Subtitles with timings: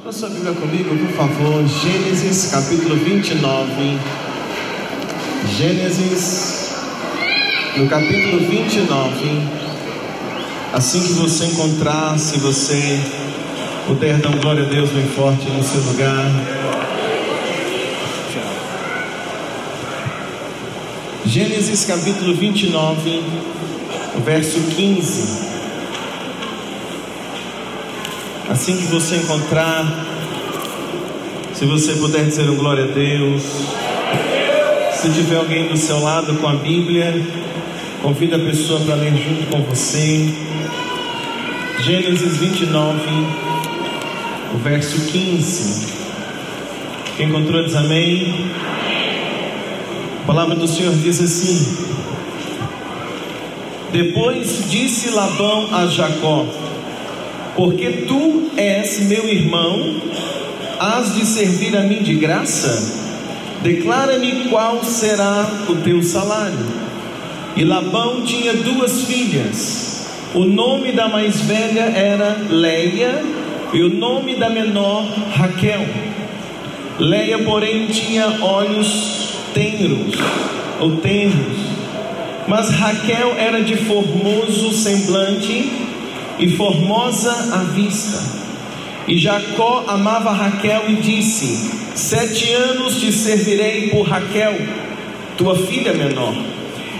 [0.00, 1.62] Abra sua Bíblia comigo, por favor.
[1.68, 3.98] Gênesis capítulo 29.
[5.58, 6.70] Gênesis,
[7.76, 9.42] no capítulo 29.
[10.72, 12.98] Assim que você encontrar, se você
[13.86, 16.30] puder dar glória a Deus bem forte no seu lugar.
[21.26, 23.22] Gênesis capítulo 29,
[24.24, 25.59] verso 15.
[28.50, 29.86] Assim que você encontrar,
[31.54, 33.44] se você puder dizer um glória a Deus.
[34.92, 37.24] Se tiver alguém do seu lado com a Bíblia,
[38.02, 40.34] convida a pessoa para ler junto com você.
[41.84, 43.00] Gênesis 29,
[44.52, 45.92] o verso 15.
[47.16, 48.50] Quem encontrou diz amém.
[50.24, 51.76] A palavra do Senhor diz assim:
[53.92, 56.46] Depois disse Labão a Jacó:
[57.60, 60.00] porque tu és meu irmão,
[60.78, 62.90] has de servir a mim de graça?
[63.62, 66.56] Declara-me qual será o teu salário.
[67.54, 70.08] E Labão tinha duas filhas.
[70.32, 73.22] O nome da mais velha era Leia
[73.74, 75.86] e o nome da menor Raquel.
[76.98, 80.16] Leia, porém, tinha olhos tenros
[80.80, 81.58] ou tenros,
[82.48, 85.89] mas Raquel era de formoso semblante
[86.40, 88.40] e formosa à vista.
[89.06, 94.56] E Jacó amava Raquel e disse: Sete anos te servirei por Raquel,
[95.36, 96.34] tua filha menor.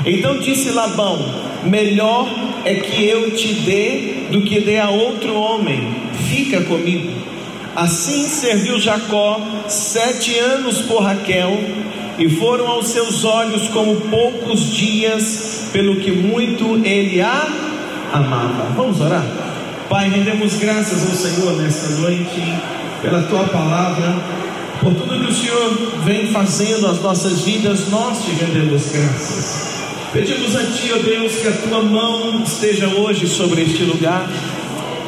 [0.05, 1.19] Então disse Labão:
[1.65, 2.29] Melhor
[2.65, 5.95] é que eu te dê do que dê a outro homem,
[6.29, 7.11] fica comigo.
[7.75, 11.59] Assim serviu Jacó sete anos por Raquel,
[12.19, 17.70] e foram aos seus olhos como poucos dias, pelo que muito ele a
[18.13, 18.73] amava.
[18.77, 19.25] Vamos orar?
[19.89, 22.55] Pai, rendemos graças ao Senhor nesta noite,
[23.03, 24.15] pela tua palavra,
[24.81, 29.71] por tudo que o Senhor vem fazendo nas nossas vidas, nós te rendemos graças.
[30.13, 34.29] Pedimos a Ti, ó Deus, que a tua mão esteja hoje sobre este lugar.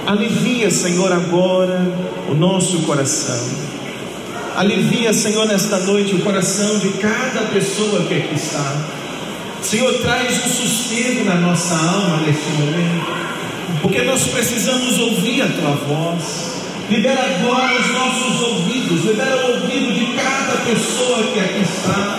[0.06, 1.80] Alivia, Senhor, agora
[2.28, 3.48] o nosso coração.
[4.56, 8.76] Alivia, Senhor, nesta noite o coração de cada pessoa que aqui está.
[9.62, 13.06] Senhor, traz um sossego na nossa alma neste momento,
[13.80, 16.52] porque nós precisamos ouvir a tua voz.
[16.90, 22.18] Libera agora os nossos ouvidos, libera o ouvido de cada pessoa que aqui está,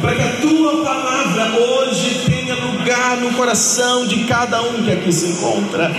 [0.00, 5.12] para que a tua palavra hoje tenha lugar no coração de cada um que aqui
[5.12, 5.92] se encontra.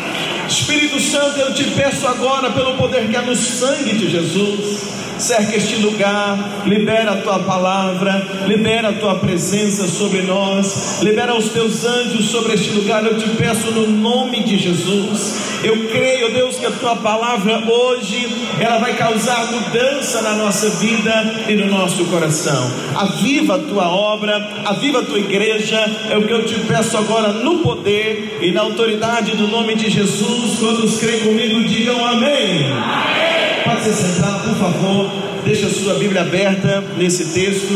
[0.47, 5.55] Espírito Santo, eu te peço agora, pelo poder que há no sangue de Jesus cerca
[5.55, 11.85] este lugar, libera a tua palavra, libera a tua presença sobre nós, libera os teus
[11.85, 13.05] anjos sobre este lugar.
[13.05, 15.53] Eu te peço no nome de Jesus.
[15.63, 18.27] Eu creio, Deus, que a tua palavra hoje
[18.59, 21.11] ela vai causar mudança na nossa vida
[21.47, 22.69] e no nosso coração.
[22.95, 25.79] Aviva a tua obra, aviva a tua igreja.
[26.09, 29.89] É o que eu te peço agora no poder e na autoridade do nome de
[29.89, 30.59] Jesus.
[30.59, 32.71] Quando creem comigo, digam amém.
[32.71, 33.63] amém.
[33.63, 35.11] Pode se sentar, por favor.
[35.45, 37.73] Deixa a sua Bíblia aberta nesse texto.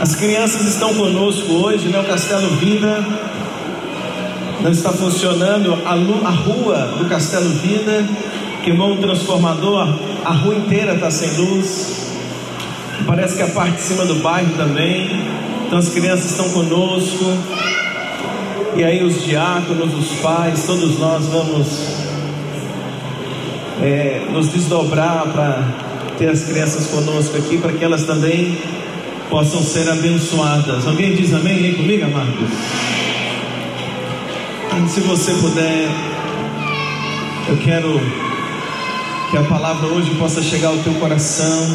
[0.00, 2.00] As crianças estão conosco hoje, né?
[2.00, 3.04] O Castelo Vida
[4.60, 5.74] não está funcionando.
[5.84, 8.06] A, a rua do Castelo Vida
[8.66, 12.10] queimou um transformador, a rua inteira está sem luz.
[13.06, 15.08] Parece que a parte de cima do bairro também.
[15.64, 17.24] Então as crianças estão conosco.
[18.74, 21.68] E aí os diáconos, os pais, todos nós vamos
[23.80, 25.62] é, nos desdobrar para
[26.18, 28.58] ter as crianças conosco aqui, para que elas também
[29.30, 30.88] possam ser abençoadas.
[30.88, 32.50] Alguém diz amém aí comigo, amados?
[34.88, 35.88] Se você puder,
[37.48, 38.25] eu quero
[39.30, 41.66] que a palavra hoje possa chegar ao teu coração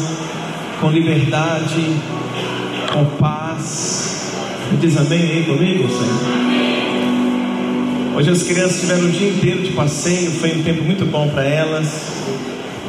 [0.80, 1.96] com liberdade,
[2.92, 4.32] com paz.
[4.80, 6.20] Diz amém aí comigo, Senhor?
[8.16, 11.44] Hoje as crianças tiveram o dia inteiro de passeio, foi um tempo muito bom para
[11.44, 11.88] elas.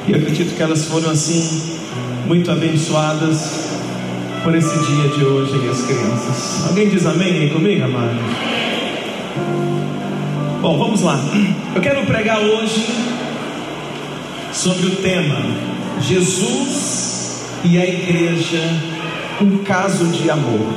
[0.07, 1.77] E eu acredito que elas foram assim,
[2.25, 3.69] muito abençoadas
[4.43, 6.67] por esse dia de hoje as crianças.
[6.67, 8.15] Alguém diz amém aí comigo, amado?
[10.61, 11.19] Bom, vamos lá.
[11.75, 13.12] Eu quero pregar hoje
[14.63, 15.41] sobre o tema
[15.99, 18.61] Jesus e a igreja,
[19.41, 20.73] um caso de amor.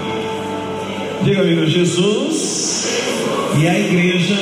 [1.22, 2.88] Diga amigo, Jesus
[3.56, 4.34] e a igreja,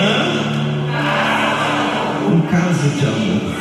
[0.00, 0.46] hã?
[2.32, 3.52] um caso de amor.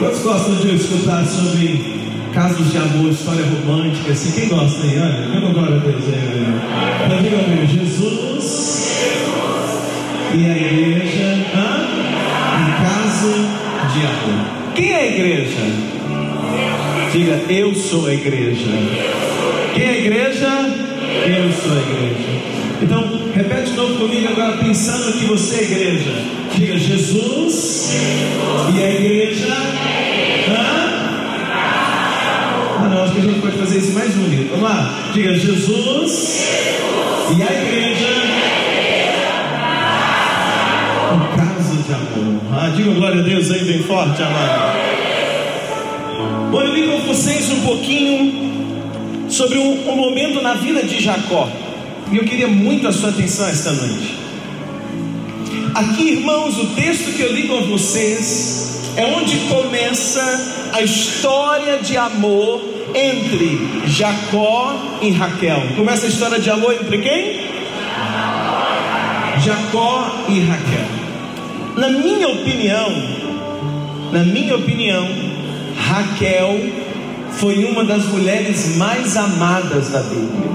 [0.00, 4.32] Quantos gostam de escutar sobre casos de amor, história romântica, assim?
[4.32, 4.98] Quem gosta aí?
[4.98, 8.64] Olha, eu glória a Deus aí, diga comigo, Jesus
[10.34, 11.13] e a igreja
[15.14, 15.60] igreja?
[17.12, 18.66] Diga, eu sou a igreja.
[19.74, 20.48] Quem é a igreja?
[20.48, 22.54] Eu sou a igreja.
[22.82, 26.10] Então, repete de novo comigo agora, pensando que você é a igreja.
[26.54, 27.92] Diga, Jesus
[28.74, 29.46] e a igreja.
[30.48, 30.94] Hã?
[32.76, 34.50] Ah, não, acho que a gente pode fazer isso mais bonito.
[34.50, 35.10] Vamos lá.
[35.14, 36.44] Diga, Jesus
[37.30, 38.08] e a igreja.
[41.14, 42.40] Um caso de amor.
[42.52, 44.83] Ah, diga glória a Deus aí bem forte, amado.
[46.50, 51.48] Bom, eu li com vocês um pouquinho sobre um, um momento na vida de Jacó.
[52.12, 54.14] E eu queria muito a sua atenção esta noite.
[55.74, 61.96] Aqui, irmãos, o texto que eu li com vocês é onde começa a história de
[61.96, 62.62] amor
[62.94, 65.62] entre Jacó e Raquel.
[65.76, 67.54] Começa a história de amor entre quem?
[69.44, 70.86] Jacó e Raquel.
[71.76, 72.88] Na minha opinião,
[74.12, 75.08] na minha opinião,
[75.94, 76.58] Raquel
[77.38, 80.50] foi uma das mulheres mais amadas da Bíblia.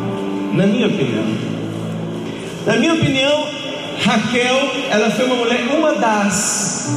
[0.51, 1.23] Na minha opinião.
[2.65, 3.47] Na minha opinião,
[4.03, 6.89] Raquel, ela foi uma mulher, uma das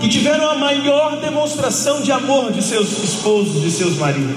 [0.00, 4.34] que tiveram a maior demonstração de amor de seus esposos, de seus maridos.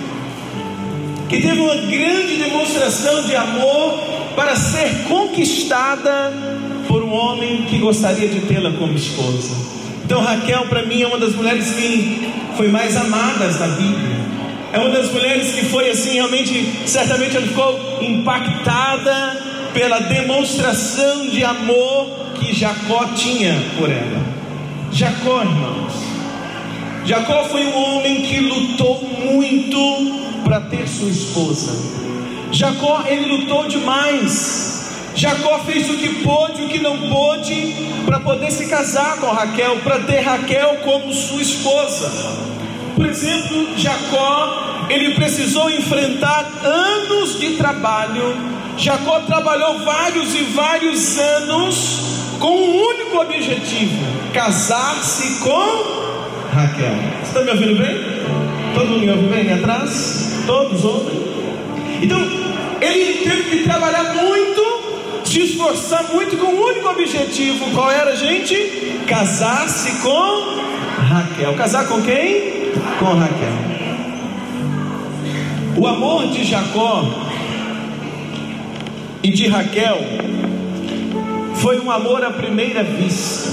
[1.27, 3.99] Que teve uma grande demonstração de amor
[4.35, 6.31] para ser conquistada
[6.87, 9.55] por um homem que gostaria de tê-la como esposa.
[10.07, 14.15] Então Raquel para mim é uma das mulheres que foi mais amadas da Bíblia.
[14.71, 21.43] É uma das mulheres que foi assim, realmente, certamente ela ficou impactada pela demonstração de
[21.43, 22.09] amor
[22.39, 24.25] que Jacó tinha por ela.
[24.93, 25.93] Jacó, irmãos.
[27.03, 31.73] Jacó foi um homem que lutou muito para ter sua esposa.
[32.53, 34.76] Jacó, ele lutou demais.
[35.17, 37.73] Jacó fez o que pôde, o que não pôde,
[38.05, 42.07] para poder se casar com Raquel, para ter Raquel como sua esposa.
[42.95, 48.35] Por exemplo, Jacó, ele precisou enfrentar anos de trabalho.
[48.77, 51.99] Jacó trabalhou vários e vários anos
[52.39, 56.95] com um único objetivo: casar-se com Raquel.
[57.23, 58.17] Você está me ouvindo bem?
[58.75, 60.43] Todo mundo me ouve bem atrás?
[60.45, 61.19] Todos ouvem?
[62.03, 62.19] Então,
[62.79, 64.76] ele teve que trabalhar muito,
[65.27, 67.69] se esforçar muito com um único objetivo.
[67.71, 69.01] Qual era, gente?
[69.07, 70.57] Casar-se com
[71.01, 71.53] Raquel.
[71.55, 72.71] Casar com quem?
[72.97, 73.67] Com Raquel.
[75.75, 77.05] O amor de Jacó
[79.21, 79.99] e de Raquel
[81.55, 83.51] foi um amor à primeira vista.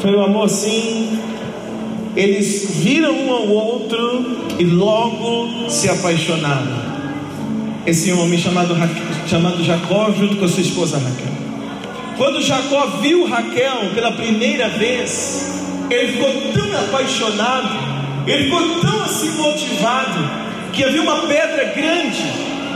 [0.00, 1.18] Foi um amor assim.
[2.16, 6.87] Eles viram um ao outro e logo se apaixonaram.
[7.86, 8.76] Esse homem chamado,
[9.26, 11.32] chamado Jacó, junto com a sua esposa Raquel.
[12.16, 17.68] Quando Jacó viu Raquel pela primeira vez, ele ficou tão apaixonado,
[18.26, 22.24] ele ficou tão assim motivado, que havia uma pedra grande,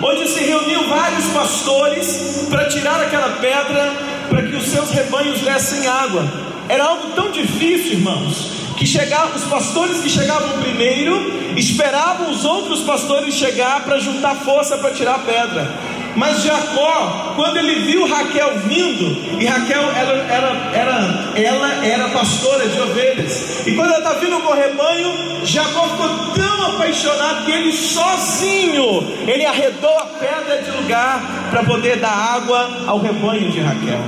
[0.02, 3.92] onde se reuniam vários pastores para tirar aquela pedra,
[4.30, 6.26] para que os seus rebanhos dessem água.
[6.68, 12.80] Era algo tão difícil, irmãos, que chegavam, os pastores que chegavam primeiro esperavam os outros
[12.80, 15.72] pastores chegar para juntar força para tirar a pedra.
[16.16, 22.66] Mas Jacó, quando ele viu Raquel vindo, e Raquel ela era, era, ela era pastora
[22.66, 27.52] de ovelhas, e quando ela está vindo com o rebanho, Jacó ficou tão apaixonado que
[27.52, 33.60] ele sozinho, ele arredou a pedra de lugar para poder dar água ao rebanho de
[33.60, 34.00] Raquel,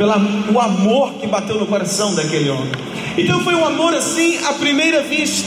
[0.00, 2.72] pelo amor que bateu no coração daquele homem.
[3.18, 5.46] Então foi um amor assim à primeira vista.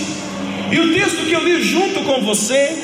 [0.72, 2.78] E o texto que eu li junto com você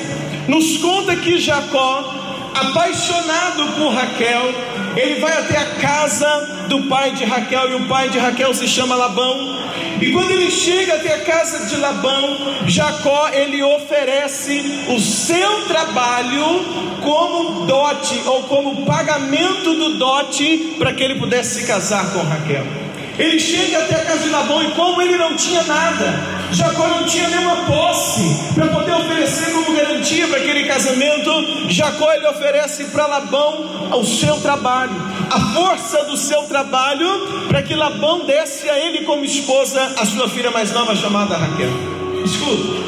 [0.48, 2.12] nos conta que Jacó
[2.52, 4.52] apaixonado por Raquel,
[4.96, 8.66] ele vai até a casa do pai de Raquel, e o pai de Raquel se
[8.66, 9.56] chama Labão.
[10.00, 16.64] E quando ele chega até a casa de Labão, Jacó ele oferece o seu trabalho
[17.02, 22.66] como dote ou como pagamento do dote para que ele pudesse se casar com Raquel.
[23.18, 27.04] Ele chega até a casa de Labão e como ele não tinha nada, Jacó não
[27.04, 31.30] tinha nenhuma posse para poder oferecer como garantia para aquele casamento.
[31.68, 34.92] Jacó ele oferece para Labão o seu trabalho,
[35.30, 40.28] a força do seu trabalho, para que Labão desse a ele como esposa a sua
[40.28, 41.70] filha mais nova chamada Raquel.
[42.24, 42.80] Escuta.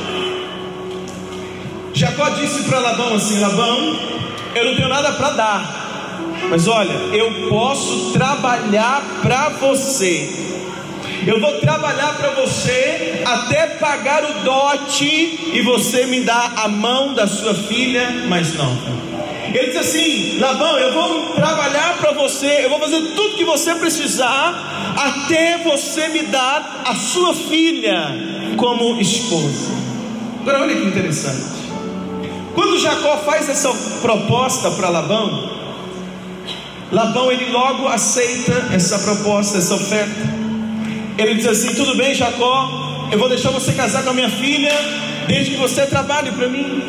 [1.94, 3.96] Jacó disse para Labão assim: Labão,
[4.54, 5.82] eu não tenho nada para dar.
[6.50, 10.51] Mas olha, eu posso trabalhar para você.
[11.24, 17.14] Eu vou trabalhar para você até pagar o dote e você me dá a mão
[17.14, 18.90] da sua filha mais nova.
[19.54, 23.74] Ele diz assim: Labão, eu vou trabalhar para você, eu vou fazer tudo que você
[23.76, 27.98] precisar, até você me dar a sua filha
[28.56, 29.70] como esposa.
[30.40, 31.52] Agora, olha que interessante.
[32.54, 35.50] Quando Jacó faz essa proposta para Labão,
[36.90, 40.41] Labão ele logo aceita essa proposta, essa oferta.
[41.18, 44.72] Ele diz assim: Tudo bem, Jacó, eu vou deixar você casar com a minha filha,
[45.28, 46.82] desde que você trabalhe para mim.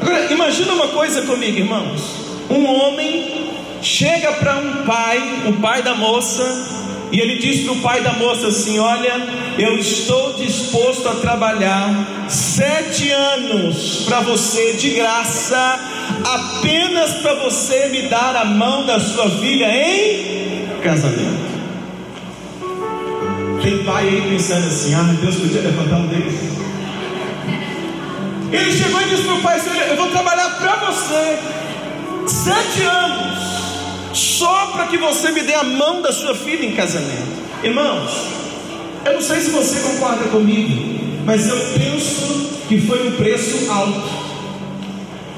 [0.00, 2.02] Agora, imagina uma coisa comigo, irmãos.
[2.50, 3.46] Um homem
[3.82, 5.18] chega para um pai,
[5.48, 6.44] o pai da moça,
[7.10, 9.14] e ele diz para o pai da moça assim: Olha,
[9.58, 15.80] eu estou disposto a trabalhar sete anos para você de graça,
[16.24, 21.55] apenas para você me dar a mão da sua filha em casamento.
[23.66, 26.34] Tem pai aí pensando assim: Ah, Deus podia levantar um deles.
[28.52, 31.36] Ele chegou e disse para o pai: Eu vou trabalhar para você
[32.28, 33.38] sete anos
[34.12, 37.42] só para que você me dê a mão da sua filha em casamento.
[37.64, 38.08] Irmãos,
[39.04, 44.00] eu não sei se você concorda comigo, mas eu penso que foi um preço alto.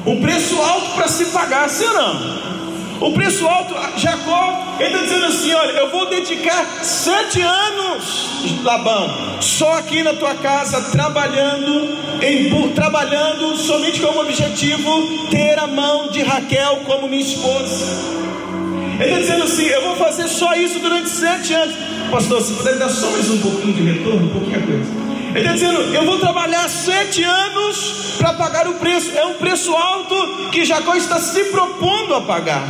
[0.05, 2.58] Um preço alto para se pagar, sim ou não?
[3.01, 9.41] O preço alto, Jacó, ele está dizendo assim: olha, eu vou dedicar sete anos, Labão,
[9.41, 16.09] só aqui na tua casa, trabalhando, em, trabalhando somente com o objetivo ter a mão
[16.09, 17.87] de Raquel como minha esposa.
[18.99, 21.77] Ele está dizendo assim: eu vou fazer só isso durante sete anos.
[22.11, 25.08] Pastor, se puder dar só mais um pouquinho de retorno, um pouquinho a coisa.
[25.31, 29.11] Ele está dizendo: eu vou trabalhar sete anos para pagar o preço.
[29.17, 32.65] É um preço alto que Jacó está se propondo a pagar.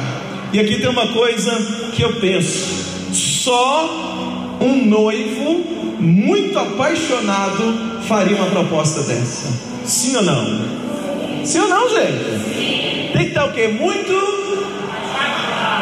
[0.53, 1.53] E aqui tem uma coisa
[1.95, 5.65] que eu penso: só um noivo
[6.00, 9.49] muito apaixonado faria uma proposta dessa.
[9.85, 11.45] Sim ou não?
[11.45, 13.12] Sim ou não, gente?
[13.12, 13.69] Tem que estar o quê?
[13.69, 14.12] Muito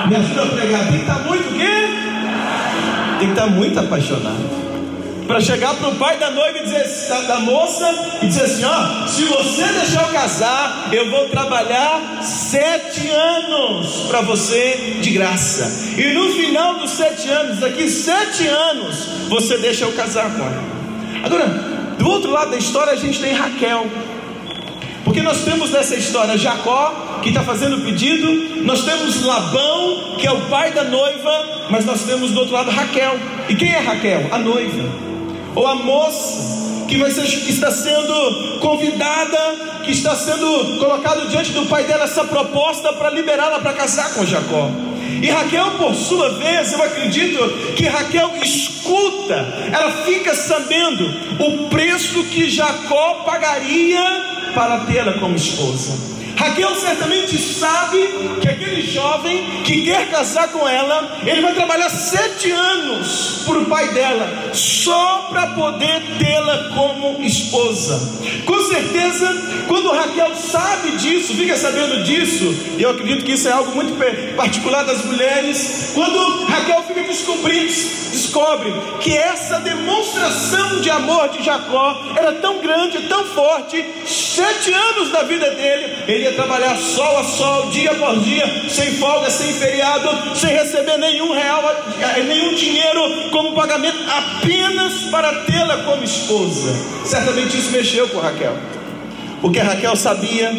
[0.09, 0.89] me ajuda a pregar.
[0.89, 1.67] Tem que estar muito o quê?
[3.19, 4.66] Tem que estar muito apaixonado.
[5.27, 8.65] Para chegar para o pai da noiva e dizer, da, da, moça e dizer assim:
[8.65, 16.01] ó, se você deixar eu casar, eu vou trabalhar sete anos para você de graça.
[16.01, 18.97] E no final dos sete anos, daqui sete anos,
[19.29, 20.65] você deixa eu casar com ela.
[21.25, 21.47] Agora,
[21.99, 23.87] do outro lado da história, a gente tem Raquel.
[25.05, 30.27] Porque nós temos nessa história Jacó, que está fazendo o pedido, nós temos Labão, que
[30.27, 33.17] é o pai da noiva, mas nós temos do outro lado Raquel.
[33.49, 34.29] E quem é Raquel?
[34.33, 34.89] A noiva,
[35.57, 41.51] ou a moça, que, vai ser, que está sendo convidada, que está sendo colocado diante
[41.53, 44.71] do pai dela essa proposta para liberá-la para casar com Jacó.
[45.23, 47.39] E Raquel, por sua vez, eu acredito
[47.75, 49.35] que Raquel escuta,
[49.73, 51.11] ela fica sabendo
[51.41, 54.03] o preço que Jacó pagaria
[54.55, 56.16] para tê-la como esposa.
[56.37, 57.99] Raquel certamente sabe
[58.41, 63.67] que aquele jovem que quer casar com ela, ele vai trabalhar sete anos para o
[63.67, 67.99] pai dela, só para poder tê-la como esposa.
[68.45, 72.45] Com certeza, quando Raquel sabe disso, fica sabendo disso,
[72.77, 73.97] e eu acredito que isso é algo muito
[74.37, 77.57] particular das mulheres, quando Raquel fica descobrindo,
[78.13, 85.11] descobre que essa demonstração de amor de Jacó era tão grande, tão forte, sete anos
[85.11, 90.09] da vida dele, ele trabalhar sol a sol, dia após dia, sem folga, sem feriado,
[90.37, 91.63] sem receber nenhum real,
[92.01, 96.75] eh, nenhum dinheiro como pagamento, apenas para tê-la como esposa.
[97.05, 98.57] Certamente isso mexeu com Raquel,
[99.41, 100.51] porque Raquel sabia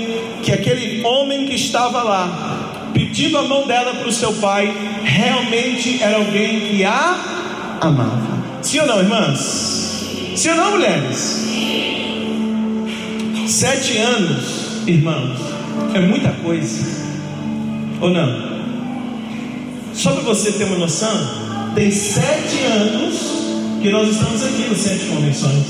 [0.44, 6.02] que aquele homem que estava lá, pedindo a mão dela para o seu pai, realmente
[6.02, 7.18] era alguém que a
[7.82, 8.38] amava.
[8.62, 9.40] Sim ou não, irmãs?
[10.36, 11.46] Sim ou não, mulheres?
[13.48, 15.40] Sete anos, irmãos,
[15.94, 16.86] é muita coisa.
[18.02, 18.58] Ou não?
[19.94, 21.16] Só para você ter uma noção,
[21.74, 23.38] tem sete anos
[23.82, 25.66] que nós estamos aqui no Centro de Convenções.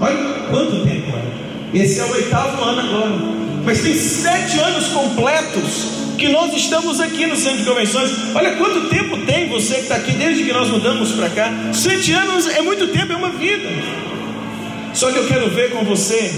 [0.00, 0.16] Olha
[0.50, 1.78] quanto tempo é.
[1.78, 3.12] Esse é o oitavo ano agora.
[3.64, 8.10] Mas tem sete anos completos que nós estamos aqui no Centro de Convenções.
[8.34, 11.52] Olha quanto tempo tem você que está aqui desde que nós mudamos para cá.
[11.72, 13.68] Sete anos é muito tempo, é uma vida.
[14.96, 16.32] Só que eu quero ver com você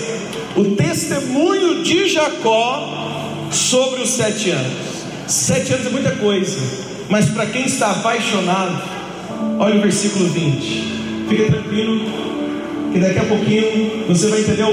[0.57, 4.89] o testemunho de Jacó sobre os sete anos.
[5.29, 6.59] Sete anos é muita coisa,
[7.09, 8.83] mas para quem está apaixonado,
[9.61, 11.29] olha o versículo 20.
[11.29, 12.01] Fica tranquilo,
[12.93, 14.73] que daqui a pouquinho você vai entender o,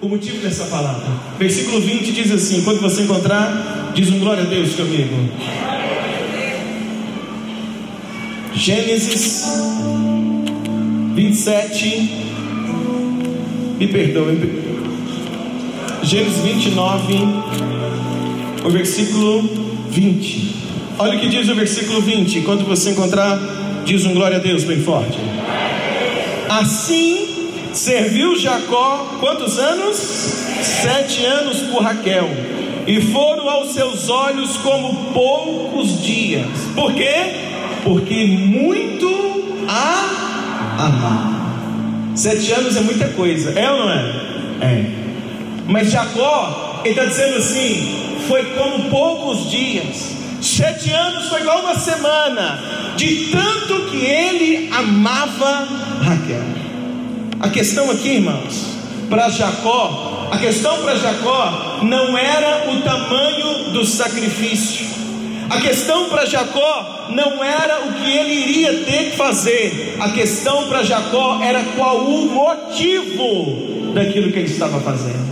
[0.00, 1.06] o motivo dessa palavra.
[1.38, 5.28] Versículo 20 diz assim: quando você encontrar, diz um glória a Deus comigo.
[8.54, 9.44] Gênesis
[11.14, 12.31] 27
[13.82, 14.38] me perdoe.
[16.02, 17.14] Gênesis 29,
[18.64, 19.42] o versículo
[19.90, 20.54] 20.
[20.98, 22.38] Olha o que diz o versículo 20.
[22.38, 23.38] Enquanto você encontrar,
[23.84, 25.18] diz um glória a Deus bem forte.
[26.48, 29.96] Assim serviu Jacó quantos anos?
[29.96, 32.28] Sete anos por Raquel.
[32.86, 36.46] E foram aos seus olhos como poucos dias.
[36.74, 37.14] Por quê?
[37.82, 39.08] Porque muito
[39.68, 41.41] a amar.
[42.14, 44.32] Sete anos é muita coisa, é ou não é?
[44.60, 44.84] É.
[45.66, 50.12] Mas Jacó, ele está dizendo assim: foi como poucos dias.
[50.40, 52.58] Sete anos foi igual uma semana,
[52.96, 55.68] de tanto que ele amava
[56.02, 56.42] Raquel.
[57.40, 58.76] A questão aqui, irmãos,
[59.08, 65.01] para Jacó, a questão para Jacó não era o tamanho do sacrifício.
[65.52, 69.98] A questão para Jacó não era o que ele iria ter que fazer.
[70.00, 75.30] A questão para Jacó era qual o motivo daquilo que ele estava fazendo.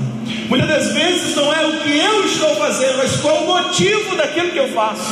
[0.50, 4.50] Muitas das vezes não é o que eu estou fazendo, mas qual o motivo daquilo
[4.50, 5.10] que eu faço.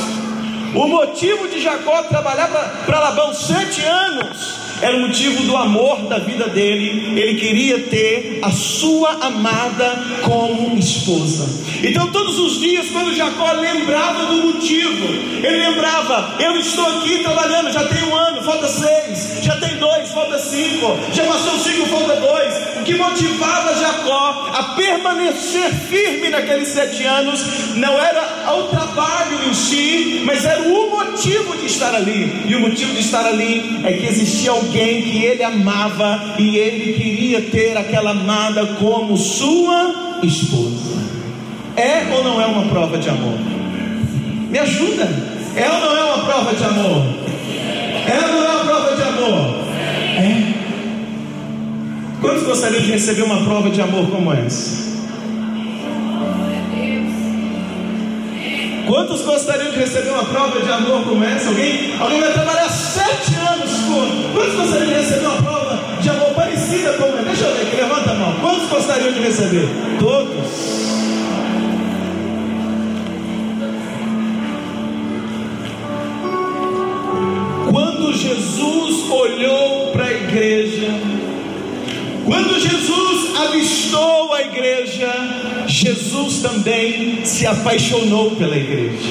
[0.75, 2.47] O motivo de Jacó trabalhar
[2.85, 7.19] para Labão sete anos era o motivo do amor da vida dele.
[7.19, 11.47] Ele queria ter a sua amada como esposa.
[11.83, 15.05] Então, todos os dias, quando Jacó lembrava do motivo,
[15.43, 20.09] ele lembrava: Eu estou aqui trabalhando, já tem um ano, falta seis, já tem dois,
[20.11, 22.53] falta cinco, já passou cinco, falta dois.
[22.85, 30.23] Que motivava Jacó a permanecer firme naqueles sete anos não era o trabalho em si,
[30.25, 32.43] mas era o motivo de estar ali.
[32.45, 36.93] E o motivo de estar ali é que existia alguém que ele amava e ele
[36.93, 40.99] queria ter aquela amada como sua esposa.
[41.75, 43.37] É ou não é uma prova de amor?
[44.49, 45.07] Me ajuda.
[45.55, 47.05] É ou não é uma prova de amor?
[48.07, 49.68] É ou não é uma prova de amor?
[52.21, 54.89] Quantos gostariam de receber uma prova de amor como essa?
[58.85, 61.47] Quantos gostariam de receber uma prova de amor como essa?
[61.47, 64.33] Alguém, alguém vai trabalhar sete anos com.
[64.33, 67.23] Quantos gostariam de receber uma prova de amor parecida com essa?
[67.23, 68.35] Deixa eu ver aqui, levanta a mão.
[68.41, 69.69] Quantos gostariam de receber?
[69.99, 70.89] Todos.
[77.71, 80.87] Quando Jesus olhou para a igreja,
[82.29, 85.11] quando Jesus avistou a igreja,
[85.65, 89.09] Jesus também se apaixonou pela igreja.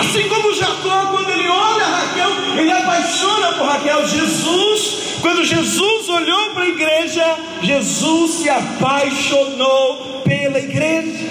[0.00, 4.08] Assim como Jacó, quando ele olha Raquel, ele apaixona por Raquel.
[4.08, 11.26] Jesus, quando Jesus olhou para a igreja, Jesus se apaixonou pela igreja.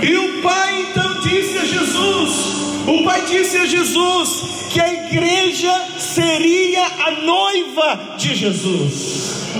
[0.00, 5.72] E o Pai então disse a Jesus: o Pai disse a Jesus que a igreja
[5.98, 9.54] seria a noiva de Jesus.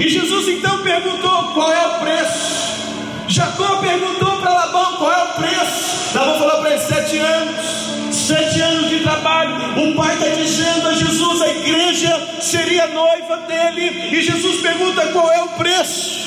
[0.00, 2.68] E Jesus então perguntou qual é o preço.
[3.28, 6.16] Jacó perguntou para Labão qual é o preço.
[6.16, 9.90] Labão falou para ele: sete anos, sete anos de trabalho.
[9.90, 14.16] O pai está dizendo a Jesus: a igreja seria a noiva dele.
[14.16, 16.18] E Jesus pergunta qual é o preço.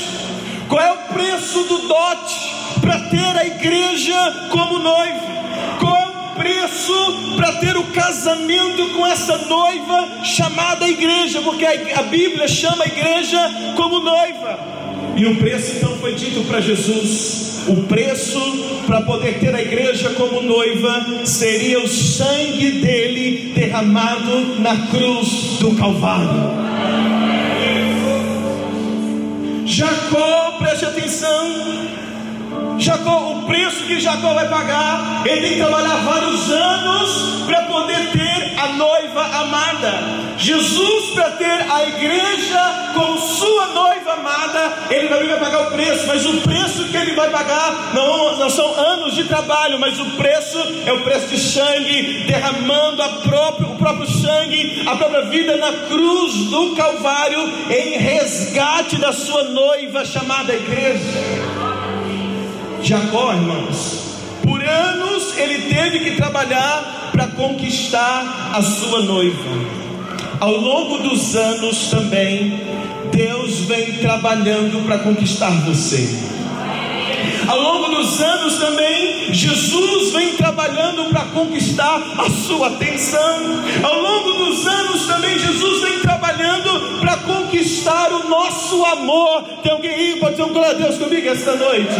[0.69, 5.31] Qual é o preço do dote para ter a igreja como noiva?
[5.79, 11.41] Qual o preço para ter o casamento com essa noiva chamada igreja?
[11.41, 13.39] Porque a Bíblia chama a igreja
[13.75, 14.59] como noiva.
[15.15, 18.39] E o preço então foi dito para Jesus: o preço
[18.87, 25.75] para poder ter a igreja como noiva seria o sangue dele derramado na cruz do
[25.75, 26.61] Calvário.
[29.65, 31.91] Jacó, preste atenção.
[32.77, 38.11] Jacó, o preço que Jacó vai pagar, ele tem que trabalhar vários anos para poder
[38.11, 40.21] ter a noiva amada.
[40.37, 46.07] Jesus, para ter a igreja como sua noiva amada, ele também vai pagar o preço,
[46.07, 50.05] mas o preço que ele vai pagar não, não são anos de trabalho, mas o
[50.17, 56.33] preço é o preço de sangue, derramando o próprio sangue, a própria vida na cruz
[56.49, 61.60] do Calvário, em resgate da sua noiva chamada igreja.
[62.83, 69.81] Jacó, irmãos, por anos ele teve que trabalhar para conquistar a sua noiva.
[70.39, 72.59] Ao longo dos anos também,
[73.11, 76.31] Deus vem trabalhando para conquistar você.
[77.47, 83.61] Ao longo dos anos também, Jesus vem trabalhando para conquistar a sua atenção.
[83.83, 87.00] Ao longo dos anos também, Jesus vem trabalhando
[87.61, 89.43] conquistar o nosso amor.
[89.61, 90.19] Tem alguém aí?
[90.19, 91.95] Pode ter um glória a Deus comigo esta noite.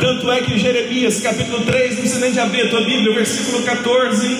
[0.00, 3.62] Tanto é que Jeremias capítulo 3, não precisa nem de abrir a tua Bíblia, versículo
[3.62, 4.36] 14.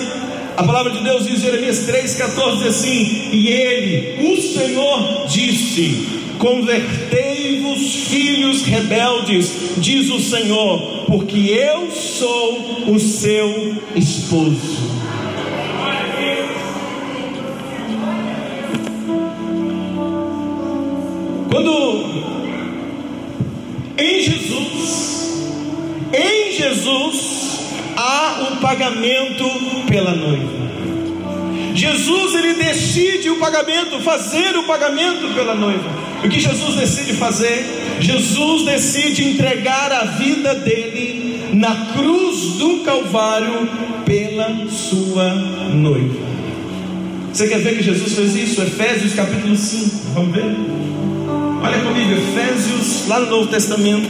[0.55, 6.07] A palavra de Deus diz, Jeremias 3,14 diz assim: E ele, o Senhor, disse:
[6.37, 15.02] Convertei-vos os filhos rebeldes, diz o Senhor, porque eu sou o seu esposo.
[21.53, 22.03] Quando
[23.95, 25.53] em Jesus,
[26.11, 27.59] em Jesus
[27.95, 29.45] há um pagamento
[29.87, 30.63] pela noiva.
[31.75, 35.87] Jesus ele decide o pagamento, fazer o pagamento pela noiva.
[36.23, 37.99] O que Jesus decide fazer?
[37.99, 43.69] Jesus decide entregar a vida dele na cruz do Calvário
[44.03, 45.35] pela sua
[45.71, 46.17] noiva.
[47.31, 48.59] Você quer ver que Jesus fez isso?
[48.59, 50.13] Efésios capítulo 5.
[50.15, 51.12] Vamos ver?
[51.65, 54.09] Olha comigo, Efésios, lá no Novo Testamento,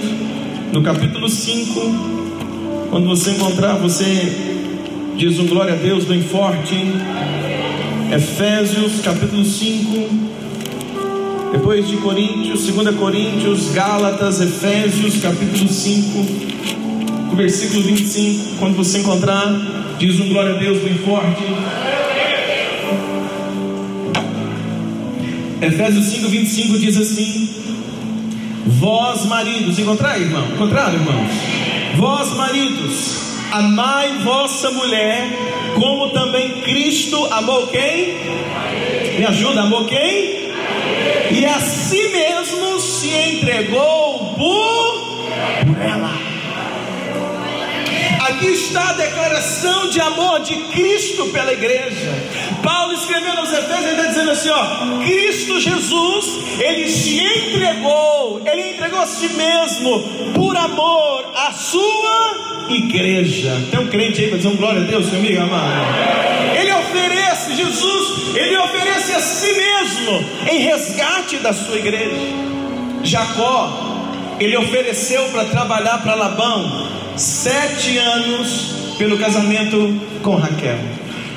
[0.72, 1.82] no capítulo 5.
[2.90, 4.64] Quando você encontrar, você
[5.16, 6.76] diz um glória a Deus bem forte.
[8.12, 10.10] Efésios capítulo 5.
[11.52, 18.56] Depois de Coríntios, 2 Coríntios, Gálatas, Efésios capítulo 5, versículo 25.
[18.58, 21.44] Quando você encontrar, diz um glória a Deus bem forte.
[25.64, 27.43] Efésios 5, 25 diz assim:
[28.66, 30.46] Vós maridos, encontrar, irmão?
[30.54, 31.32] Encontraram, irmãos?
[31.98, 35.28] Vós maridos, amai vossa mulher,
[35.76, 38.18] como também Cristo amou quem?
[39.18, 40.54] Me ajuda, amou quem?
[41.32, 46.33] E a si mesmo se entregou por, por ela.
[48.34, 52.12] Aqui está a declaração de amor de Cristo pela igreja.
[52.64, 56.26] Paulo escrevendo aos Efésios, ele está dizendo assim: ó, Cristo Jesus,
[56.60, 63.56] ele se entregou, ele entregou a si mesmo por amor à sua igreja.
[63.70, 65.86] Tem um crente aí para dizer um glória a Deus comigo, amado?
[66.60, 72.16] Ele oferece, Jesus, ele oferece a si mesmo em resgate da sua igreja.
[73.04, 73.72] Jacó,
[74.40, 80.80] ele ofereceu para trabalhar para Labão sete anos pelo casamento com Raquel.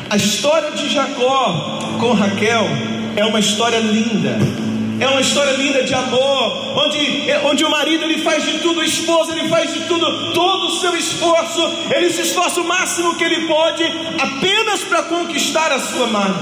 [0.08, 2.66] A história de Jacó com Raquel
[3.16, 4.38] é uma história linda.
[4.98, 6.98] É uma história linda de amor, onde,
[7.44, 10.80] onde o marido ele faz de tudo, o esposo ele faz de tudo, todo o
[10.80, 11.60] seu esforço,
[11.94, 13.84] ele se esforça o máximo que ele pode,
[14.18, 16.40] apenas para conquistar a sua amada.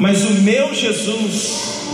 [0.00, 1.86] Mas o meu Jesus,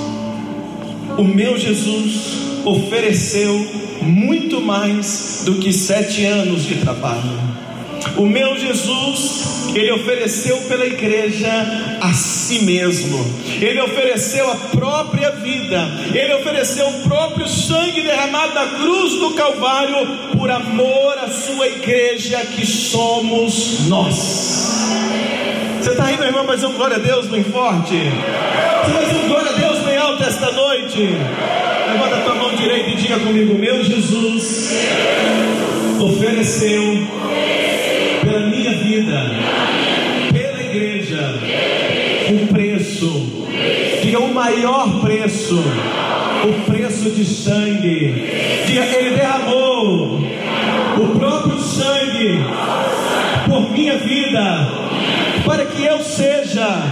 [1.19, 3.65] o meu Jesus ofereceu
[4.03, 7.47] muito mais do que sete anos de trabalho.
[8.17, 11.49] O meu Jesus, ele ofereceu pela igreja
[12.01, 13.25] a si mesmo,
[13.61, 20.07] ele ofereceu a própria vida, ele ofereceu o próprio sangue derramado na cruz do Calvário
[20.37, 24.67] por amor à sua igreja que somos nós.
[25.81, 27.95] Você está aí, meu irmão, mas um glória a Deus bem forte?
[27.95, 30.99] Você dizer um glória a Deus bem alto esta noite?
[31.93, 34.75] Levanta a tua mão direita e diga comigo: Meu Jesus
[36.01, 37.07] ofereceu
[38.23, 39.31] pela minha vida,
[40.33, 41.35] pela igreja,
[42.31, 43.47] um preço.
[44.03, 45.63] Diga o maior preço,
[46.45, 48.25] o preço de sangue.
[48.67, 50.21] Diga, Ele derramou
[50.99, 52.45] o próprio sangue
[53.49, 54.69] por minha vida,
[55.45, 56.83] para que eu seja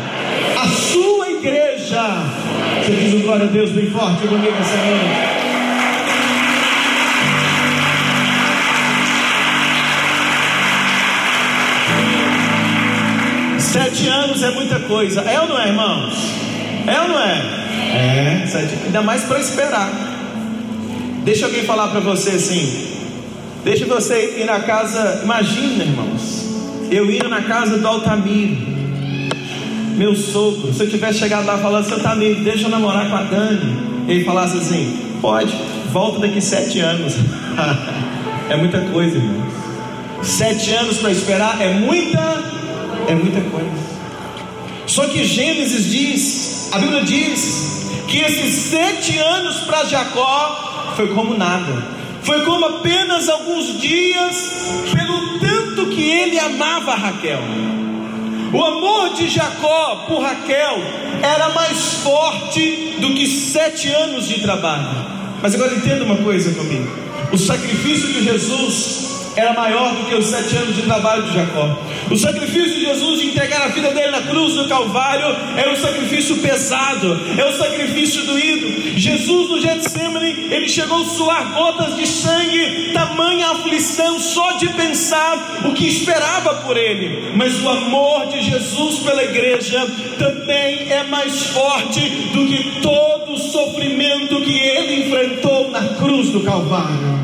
[0.56, 2.44] a sua igreja
[2.84, 5.43] você diz um glória a Deus bem forte comigo essa noite.
[13.74, 15.22] Sete anos é muita coisa.
[15.22, 16.14] É ou não é, irmãos?
[16.86, 17.42] É ou não é?
[17.92, 19.90] É, sete, ainda mais para esperar.
[21.24, 22.94] Deixa alguém falar para você assim.
[23.64, 25.22] Deixa você ir na casa.
[25.24, 26.44] Imagina, irmãos.
[26.88, 28.74] Eu ia na casa do Altamiro
[29.96, 33.22] meu sogro, se eu tivesse chegado lá falando, seu amigo, deixa eu namorar com a
[33.22, 33.76] Dani,
[34.08, 35.54] ele falasse assim: pode,
[35.92, 37.14] volta daqui sete anos.
[38.50, 39.46] é muita coisa, irmão.
[40.22, 42.20] Sete anos para esperar é muita,
[43.08, 43.94] é muita coisa.
[44.86, 47.74] Só que Gênesis diz, a Bíblia diz,
[48.08, 51.94] que esses sete anos para Jacó foi como nada.
[52.22, 54.52] Foi como apenas alguns dias,
[54.92, 57.42] pelo tanto que ele amava Raquel.
[58.52, 60.78] O amor de Jacó por Raquel
[61.22, 64.88] era mais forte do que sete anos de trabalho.
[65.42, 66.88] Mas agora entenda uma coisa comigo:
[67.32, 71.78] o sacrifício de Jesus era maior do que os sete anos de trabalho de Jacó.
[72.10, 75.76] O sacrifício de Jesus de entregar a vida dele na cruz do Calvário era um
[75.76, 78.98] sacrifício pesado, é um sacrifício doído.
[78.98, 85.62] Jesus no Getsemane, ele chegou a suar gotas de sangue, tamanha aflição só de pensar
[85.64, 87.32] o que esperava por ele.
[87.34, 89.86] Mas o amor de Jesus pela igreja
[90.18, 92.00] também é mais forte
[92.32, 97.14] do que todo o sofrimento que ele enfrentou na cruz do Calvário.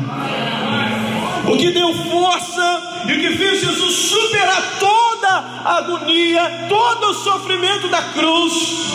[1.51, 5.27] O que deu força e o que fez Jesus superar toda
[5.65, 8.53] a agonia, todo o sofrimento da cruz,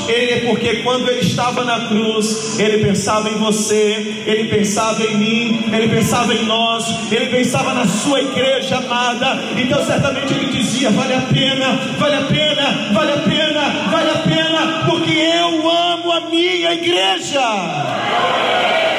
[0.08, 5.18] ele é porque quando ele estava na cruz, ele pensava em você, ele pensava em
[5.18, 9.38] mim, ele pensava em nós, ele pensava na sua igreja amada.
[9.56, 14.18] Então certamente ele dizia: vale a pena, vale a pena, vale a pena, vale a
[14.18, 18.95] pena, porque eu amo a minha igreja.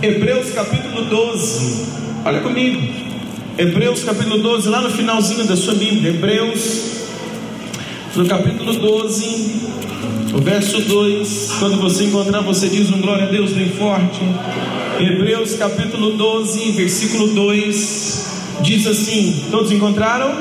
[0.00, 1.86] Hebreus capítulo 12,
[2.24, 2.80] olha comigo.
[3.58, 6.10] Hebreus capítulo 12, lá no finalzinho da sua Bíblia.
[6.10, 7.08] Hebreus,
[8.14, 9.60] no capítulo 12,
[10.34, 11.52] o verso 2.
[11.58, 14.20] Quando você encontrar, você diz um glória a Deus bem forte.
[15.00, 18.26] Hebreus capítulo 12, versículo 2,
[18.60, 20.32] diz assim: Todos encontraram?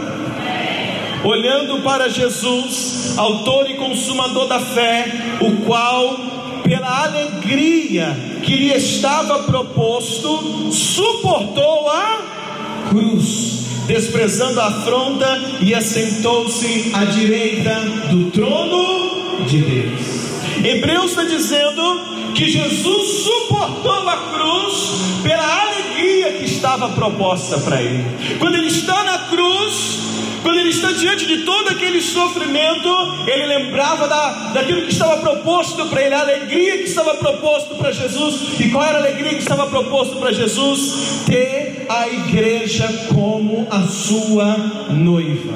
[1.23, 9.43] Olhando para Jesus, Autor e Consumador da fé, o qual pela alegria que lhe estava
[9.43, 12.21] proposto, suportou a
[12.89, 20.17] cruz, desprezando a afronta e assentou-se à direita do trono de Deus.
[20.63, 28.05] Hebreus está dizendo que Jesus suportou a cruz pela alegria que estava proposta para ele.
[28.39, 30.06] Quando ele está na cruz,
[30.41, 32.89] quando ele está diante de todo aquele sofrimento,
[33.27, 37.91] ele lembrava da, daquilo que estava proposto para ele, a alegria que estava proposto para
[37.91, 38.59] Jesus.
[38.59, 41.23] E qual era a alegria que estava proposto para Jesus?
[41.25, 44.57] Ter a igreja como a sua
[44.89, 45.53] noiva.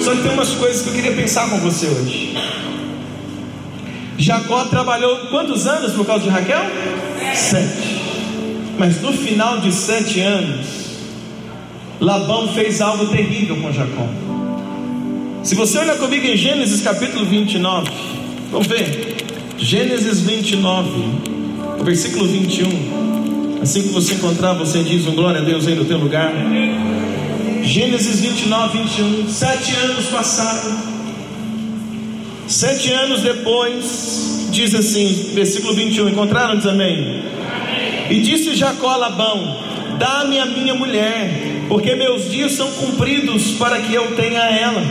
[0.00, 2.36] Só que tem umas coisas que eu queria pensar com você hoje.
[4.18, 6.60] Jacó trabalhou quantos anos por causa de Raquel?
[7.34, 8.00] Sete.
[8.78, 10.85] Mas no final de sete anos,
[12.00, 14.06] Labão fez algo terrível com Jacó.
[15.42, 17.90] Se você olhar comigo em Gênesis capítulo 29,
[18.50, 19.16] vamos ver.
[19.56, 20.90] Gênesis 29,
[21.82, 23.62] versículo 21.
[23.62, 26.32] Assim que você encontrar, você diz um glória a Deus aí no teu lugar.
[27.62, 29.28] Gênesis 29, 21.
[29.28, 30.76] Sete anos passaram.
[32.46, 36.10] Sete anos depois, diz assim, versículo 21.
[36.10, 36.56] Encontraram?
[36.56, 37.22] Diz amém.
[38.10, 39.58] E disse Jacó a Labão:
[39.98, 44.82] Dá-me a minha mulher porque meus dias são cumpridos para que eu tenha ela.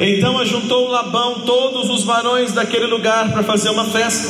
[0.00, 4.28] Então ajuntou Labão todos os varões daquele lugar para fazer uma festa.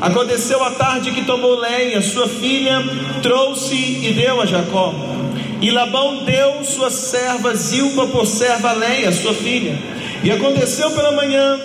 [0.00, 2.82] Aconteceu a tarde que tomou Leia, sua filha,
[3.22, 4.94] trouxe e deu a Jacó.
[5.60, 9.78] E Labão deu sua serva Zilpa por serva Leia, sua filha.
[10.24, 11.58] E aconteceu pela manhã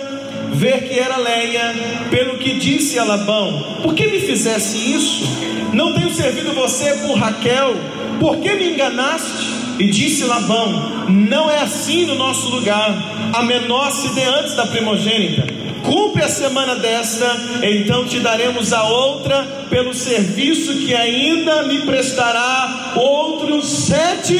[0.52, 1.74] ver que era Leia,
[2.10, 5.24] pelo que disse a Labão: Por que me fizesse isso?
[5.72, 7.76] Não tenho servido você por Raquel
[8.20, 9.56] por que me enganaste?
[9.78, 12.94] E disse Labão: Não é assim no nosso lugar.
[13.32, 15.46] A menor se dê antes da primogênita.
[15.82, 22.94] Cumpre a semana desta, então te daremos a outra pelo serviço que ainda me prestará
[22.96, 24.36] outros sete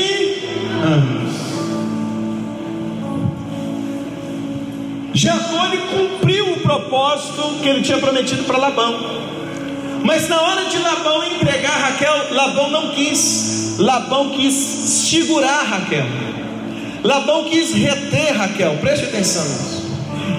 [0.83, 1.26] anos.
[5.17, 8.95] Jacó ele cumpriu o propósito que ele tinha prometido para Labão.
[10.05, 13.77] Mas na hora de Labão entregar Raquel, Labão não quis.
[13.79, 16.05] Labão quis segurar Raquel.
[17.03, 18.77] Labão quis reter Raquel.
[18.77, 19.87] Preste atenção nisso.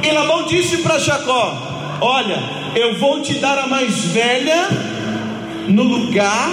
[0.03, 2.37] E Labão disse para Jacó: Olha,
[2.75, 4.69] eu vou te dar a mais velha
[5.67, 6.51] no lugar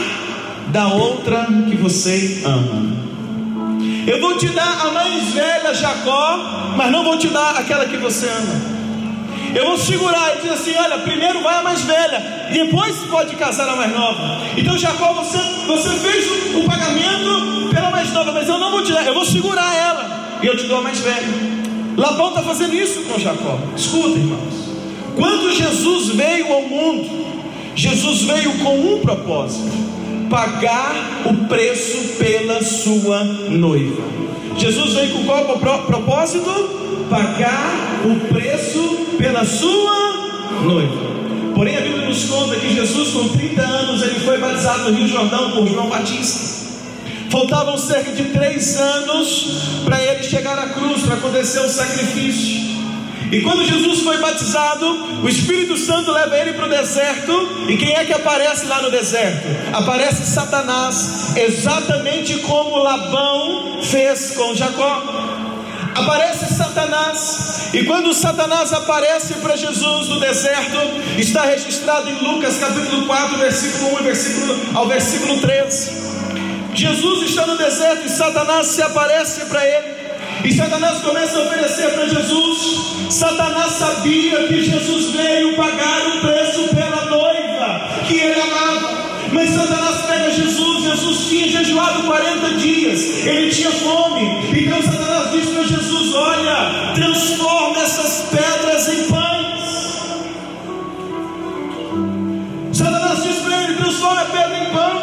[0.68, 3.13] da outra que você ama.
[4.06, 7.96] Eu vou te dar a mais velha, Jacó, mas não vou te dar aquela que
[7.96, 8.74] você ama.
[9.54, 13.68] Eu vou segurar e dizer assim: olha, primeiro vai a mais velha, depois pode casar
[13.68, 14.40] a mais nova.
[14.56, 18.82] Então, Jacó, você, você fez o, o pagamento pela mais nova, mas eu não vou
[18.82, 21.28] te dar, eu vou segurar ela, e eu te dou a mais velha.
[21.96, 23.58] Labão está fazendo isso com Jacó.
[23.76, 24.74] Escuta, irmãos.
[25.16, 27.24] Quando Jesus veio ao mundo,
[27.76, 29.70] Jesus veio com um propósito:
[30.28, 34.02] pagar o preço pela sua noiva.
[34.56, 35.44] Jesus veio com qual
[35.86, 36.50] propósito?
[37.10, 41.14] Pagar o preço pela sua noiva.
[41.54, 45.08] Porém, a Bíblia nos conta que Jesus, com 30 anos, ele foi batizado no Rio
[45.08, 46.54] Jordão por João Batista.
[47.30, 52.73] Faltavam cerca de três anos para ele chegar à cruz, para acontecer o sacrifício.
[53.34, 54.86] E quando Jesus foi batizado,
[55.20, 57.32] o Espírito Santo leva ele para o deserto.
[57.68, 59.48] E quem é que aparece lá no deserto?
[59.72, 65.02] Aparece Satanás, exatamente como Labão fez com Jacó.
[65.96, 70.78] Aparece Satanás, e quando Satanás aparece para Jesus no deserto,
[71.18, 75.90] está registrado em Lucas capítulo 4, versículo 1 versículo, ao versículo 3.
[76.72, 79.93] Jesus está no deserto e Satanás se aparece para ele.
[80.42, 82.94] E Satanás começa a oferecer para Jesus.
[83.10, 89.04] Satanás sabia que Jesus veio pagar o preço pela noiva que ele amava.
[89.32, 94.48] Mas Satanás pega Jesus, Jesus tinha jejuado 40 dias, ele tinha fome.
[94.52, 99.54] Então Satanás diz para Jesus: Olha, transforma essas pedras em pães.
[102.72, 105.02] Satanás diz para ele: Transforma a pedra em pão.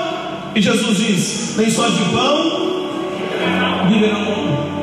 [0.56, 2.90] E Jesus diz: Nem só de pão
[3.90, 4.81] viverá o homem.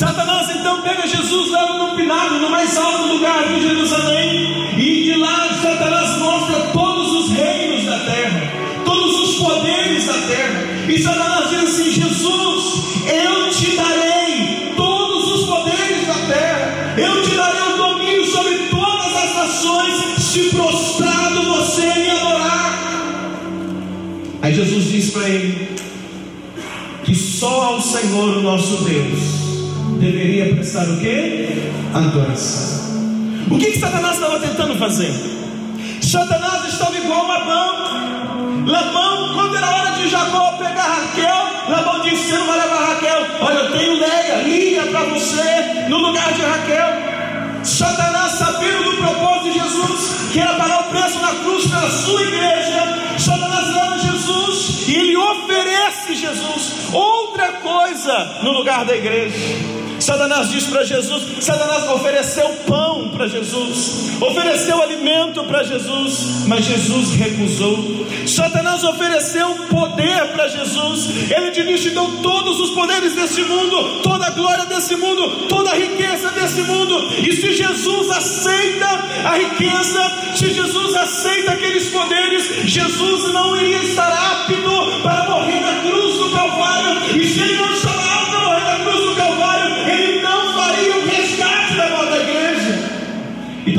[0.00, 5.14] Satanás então pega Jesus, leva no pináculo, no mais alto lugar de Jerusalém, e de
[5.18, 8.50] lá Satanás mostra todos os reinos da terra,
[8.82, 10.88] todos os poderes da terra.
[10.88, 12.82] E Satanás diz assim: Jesus,
[13.12, 19.14] eu te darei todos os poderes da terra, eu te darei o domínio sobre todas
[19.14, 23.18] as nações, se prostrado você me adorar.
[24.40, 25.76] Aí Jesus diz para ele
[27.04, 29.39] que só ao Senhor o nosso Deus
[30.00, 31.70] deveria prestar o que?
[31.94, 32.80] Adoração.
[33.50, 35.12] O que, que Satanás estava tentando fazer?
[36.00, 38.64] Satanás estava igual Labão.
[38.66, 43.26] Labão, quando era hora de Jacó pegar Raquel, Labão disse: Você não vai levar Raquel.
[43.40, 47.10] Olha, eu tenho Leia, Lia para você, no lugar de Raquel.
[47.62, 52.22] Satanás, sabendo do propósito de Jesus, que era pagar o preço na cruz pela sua
[52.22, 59.79] igreja, Satanás leva Jesus e ele oferece Jesus outra coisa no lugar da igreja.
[60.00, 67.12] Satanás diz para Jesus: Satanás ofereceu pão para Jesus, ofereceu alimento para Jesus, mas Jesus
[67.14, 68.06] recusou.
[68.26, 74.30] Satanás ofereceu poder para Jesus, ele disse: dou todos os poderes desse mundo, toda a
[74.30, 76.96] glória desse mundo, toda a riqueza desse mundo.
[77.18, 78.86] E se Jesus aceita
[79.24, 85.82] a riqueza, se Jesus aceita aqueles poderes, Jesus não iria estar apto para morrer na
[85.82, 87.76] cruz do Calvário, e se ele não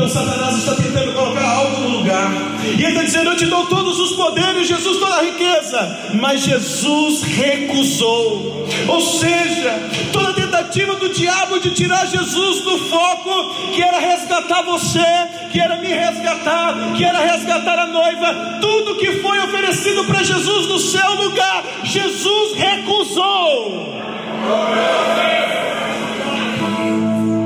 [0.02, 2.32] Então Satanás está tentando colocar algo no lugar.
[2.66, 6.10] E ele está dizendo: Eu te dou todos os poderes, Jesus, toda a riqueza.
[6.16, 8.68] Mas Jesus recusou.
[8.88, 9.72] Ou seja,
[10.12, 15.06] toda tentativa do diabo de tirar Jesus do foco, que era resgatar você,
[15.52, 20.66] que era me resgatar, que era resgatar a noiva, tudo que foi oferecido para Jesus
[20.66, 24.02] no seu lugar, Jesus recusou.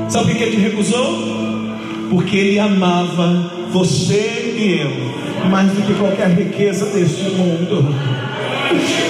[0.08, 1.45] Sabe o que ele recusou?
[2.16, 7.94] Porque ele amava você e eu mais do que qualquer riqueza deste mundo.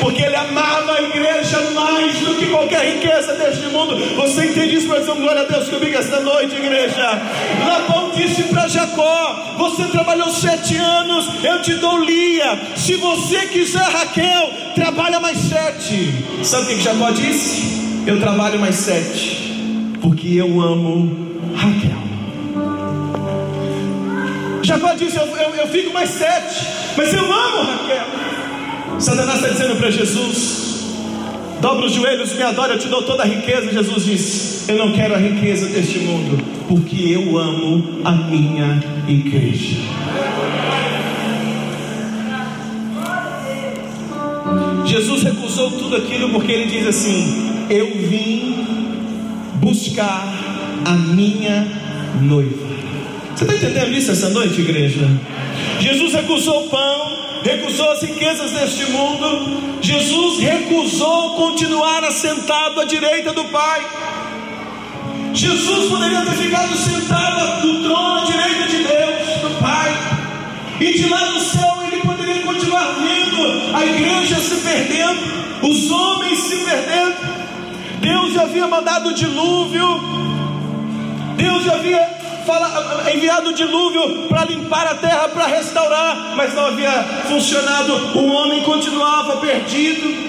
[0.00, 3.96] Porque ele amava a igreja mais do que qualquer riqueza deste mundo.
[4.16, 4.88] Você entende isso?
[4.88, 7.22] Mas glória a Deus comigo esta noite, igreja.
[7.64, 12.58] Labão disse para Jacó: Você trabalhou sete anos, eu te dou Lia.
[12.74, 16.12] Se você quiser Raquel, trabalha mais sete.
[16.42, 18.02] Sabe o que Jacó disse?
[18.04, 22.05] Eu trabalho mais sete, porque eu amo Raquel.
[24.66, 28.06] Jacó disse: eu, eu, eu fico mais sete, mas eu amo Raquel.
[28.98, 30.86] Satanás está dizendo para Jesus:
[31.60, 33.72] dobra os joelhos, me adora, eu te dou toda a riqueza.
[33.72, 39.76] Jesus disse: Eu não quero a riqueza deste mundo, porque eu amo a minha igreja.
[44.84, 48.66] Jesus recusou tudo aquilo porque ele diz assim: Eu vim
[49.60, 50.26] buscar
[50.84, 51.68] a minha
[52.20, 52.85] noiva.
[53.36, 55.06] Você está entendendo isso essa noite, igreja?
[55.78, 63.34] Jesus recusou o pão, recusou as riquezas deste mundo, Jesus recusou continuar assentado à direita
[63.34, 63.86] do Pai.
[65.34, 69.94] Jesus poderia ter ficado sentado no trono à direita de Deus, do Pai,
[70.80, 75.20] e de lá no céu ele poderia continuar vendo a igreja se perdendo,
[75.62, 77.16] os homens se perdendo.
[78.00, 80.00] Deus já havia mandado o dilúvio,
[81.36, 82.15] Deus já havia
[82.46, 86.92] fala, enviado o dilúvio para limpar a terra, para restaurar, mas não havia
[87.28, 90.25] funcionado, o homem continuava perdido.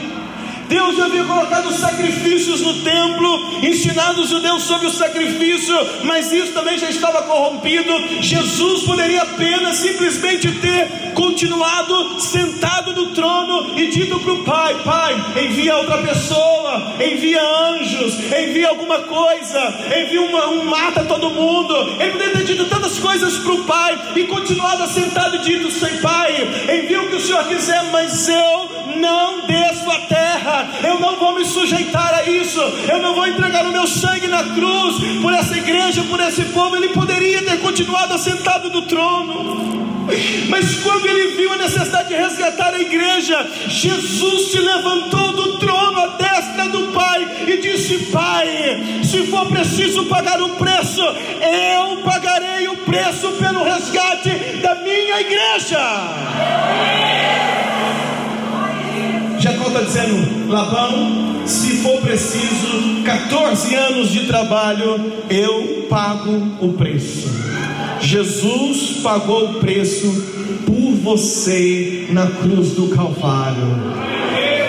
[0.68, 6.78] Deus havia colocado sacrifícios no templo, ensinado os judeus sobre o sacrifício, mas isso também
[6.78, 7.92] já estava corrompido.
[8.22, 15.16] Jesus poderia apenas simplesmente ter continuado sentado no trono e dito para o Pai: Pai,
[15.46, 21.76] envia outra pessoa, envia anjos, envia alguma coisa, envia uma, um mata todo mundo.
[22.00, 25.98] Ele poderia ter dito tantas coisas para o Pai e continuado sentado e dito: Sei,
[25.98, 26.34] Pai,
[26.78, 31.36] envia o que o Senhor quiser, mas eu não desço a terra, eu não vou
[31.36, 35.58] me sujeitar a isso, eu não vou entregar o meu sangue na cruz por essa
[35.58, 36.76] igreja, por esse povo.
[36.76, 39.88] Ele poderia ter continuado assentado no trono.
[40.50, 46.00] Mas quando ele viu a necessidade de resgatar a igreja, Jesus se levantou do trono
[46.00, 52.68] à destra do Pai e disse: Pai, se for preciso pagar o preço, eu pagarei
[52.70, 54.30] o preço pelo resgate
[54.62, 55.80] da minha igreja.
[59.48, 67.30] Jacó está dizendo: Labão, se for preciso 14 anos de trabalho, eu pago o preço.
[68.02, 70.08] Jesus pagou o preço
[70.66, 73.98] por você na cruz do Calvário.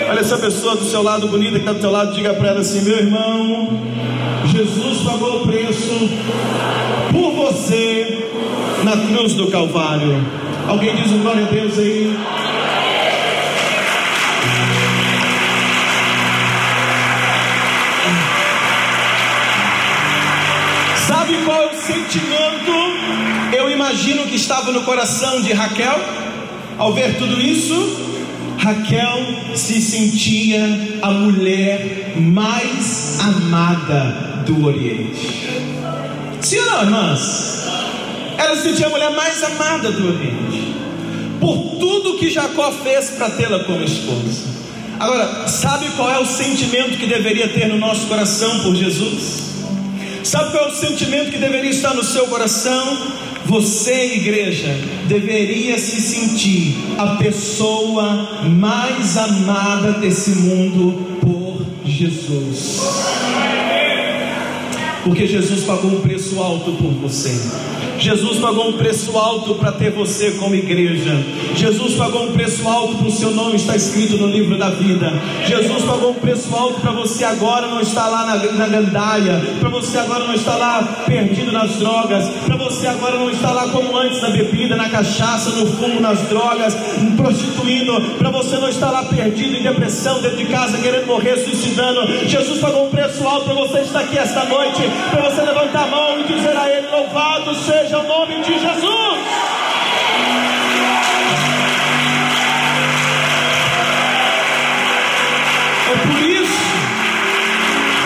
[0.08, 2.60] Olha essa pessoa do seu lado bonita que está do seu lado, diga para ela
[2.60, 3.80] assim: meu irmão,
[4.46, 6.08] Jesus pagou o preço
[7.10, 8.28] por você
[8.84, 10.24] na cruz do Calvário.
[10.68, 12.16] Alguém diz um glória a Deus aí?
[21.28, 22.72] Sabe qual é o sentimento?
[23.54, 26.00] Eu imagino que estava no coração de Raquel
[26.78, 27.74] ao ver tudo isso.
[28.56, 29.18] Raquel
[29.54, 30.58] se sentia
[31.02, 35.50] a mulher mais amada do Oriente.
[36.40, 37.68] Sim ou não, irmãs?
[38.38, 40.74] Ela se sentia a mulher mais amada do Oriente.
[41.38, 44.46] Por tudo que Jacó fez para tê-la como esposa.
[44.98, 49.47] Agora, sabe qual é o sentimento que deveria ter no nosso coração por Jesus?
[50.28, 52.98] Sabe qual é o sentimento que deveria estar no seu coração?
[53.46, 54.68] Você, igreja,
[55.06, 62.82] deveria se sentir a pessoa mais amada desse mundo por Jesus.
[65.02, 67.32] Porque Jesus pagou um preço alto por você.
[67.99, 71.12] Jesus pagou um preço alto para ter você como igreja.
[71.57, 75.12] Jesus pagou um preço alto para o seu nome estar escrito no livro da vida.
[75.46, 79.68] Jesus pagou um preço alto para você agora não estar lá na, na gandaia, para
[79.68, 83.96] você agora não estar lá perdido nas drogas, para você agora não estar lá como
[83.96, 86.76] antes na bebida, na cachaça, no fumo, nas drogas,
[87.16, 92.28] prostituindo, para você não estar lá perdido em depressão, dentro de casa, querendo morrer, suicidando.
[92.28, 95.86] Jesus pagou um preço alto para você estar aqui esta noite, para você levantar a
[95.88, 99.18] mão e dizer a Ele: Louvado seja seja o nome de Jesus.
[105.89, 106.61] É por isso,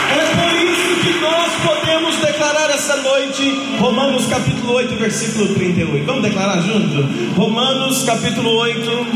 [0.09, 6.07] é por isso que nós podemos declarar essa noite, Romanos capítulo 8, versículo 38.
[6.07, 7.35] Vamos declarar junto?
[7.35, 9.07] Romanos capítulo 8,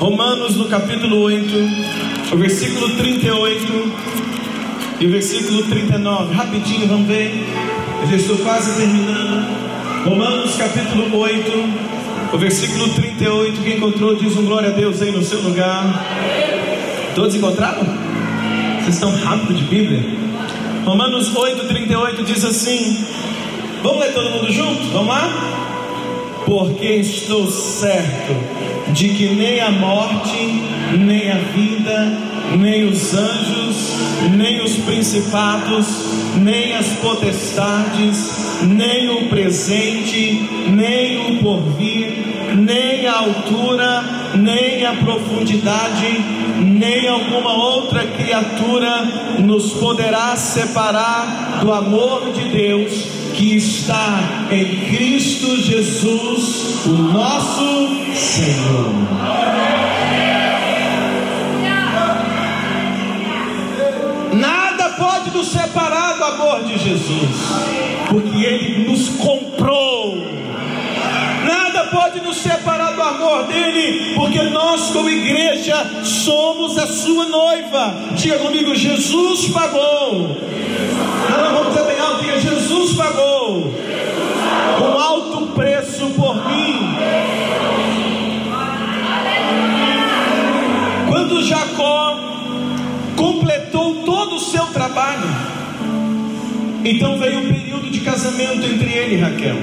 [0.00, 1.54] Romanos no capítulo 8,
[2.32, 3.92] o versículo 38
[4.98, 6.34] e o versículo 39.
[6.34, 7.79] Rapidinho, vamos ver.
[8.02, 10.04] Eu já estou quase terminando.
[10.04, 13.60] Romanos capítulo 8, o versículo 38.
[13.60, 15.84] Quem encontrou, diz um glória a Deus aí no seu lugar.
[17.14, 17.84] Todos encontraram?
[18.80, 20.02] Vocês estão rápido de Bíblia?
[20.84, 23.04] Romanos 8, 38 diz assim:
[23.82, 24.82] Vamos ler todo mundo junto?
[24.92, 25.49] Vamos lá?
[26.46, 28.34] Porque estou certo
[28.92, 30.62] de que nem a morte,
[30.98, 32.12] nem a vida,
[32.58, 33.94] nem os anjos,
[34.36, 35.86] nem os principados,
[36.36, 46.24] nem as potestades, nem o presente, nem o porvir, nem a altura, nem a profundidade,
[46.58, 49.04] nem alguma outra criatura
[49.38, 58.92] nos poderá separar do amor de Deus que está em Cristo Jesus, o nosso Senhor.
[64.98, 67.30] pode nos separar do amor de Jesus,
[68.10, 70.18] porque Ele nos comprou.
[71.46, 77.94] Nada pode nos separar do amor dele, porque nós, como igreja, somos a sua noiva.
[78.12, 80.36] Diga comigo: Jesus pagou.
[81.30, 81.89] Não, vamos diga:
[82.90, 83.72] Jesus pagou
[84.80, 86.96] um alto preço por mim.
[91.08, 92.16] Quando Jacó
[93.16, 95.28] completou todo o seu trabalho.
[96.84, 99.56] Então veio o período de casamento entre ele e Raquel.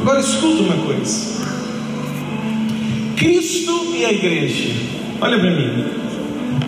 [0.00, 1.46] Agora escuta uma coisa:
[3.16, 4.74] Cristo e a igreja.
[5.20, 5.84] Olha para mim.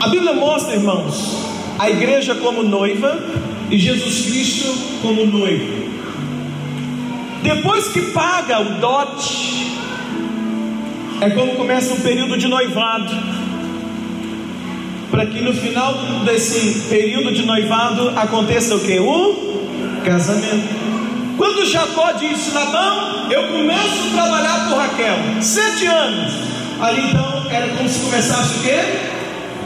[0.01, 1.37] A Bíblia mostra, irmãos,
[1.79, 3.19] a igreja como noiva
[3.71, 5.87] e Jesus Cristo como noivo.
[7.43, 9.73] Depois que paga o dote,
[11.21, 13.13] é quando começa um período de noivado.
[15.11, 15.95] Para que no final
[16.25, 18.99] desse período de noivado aconteça o que?
[18.99, 19.63] O
[20.05, 20.75] casamento.
[21.37, 26.33] Quando Jacó disse, Labão, eu começo a trabalhar por Raquel, sete anos.
[26.81, 28.81] Ali então era como se começasse o quê?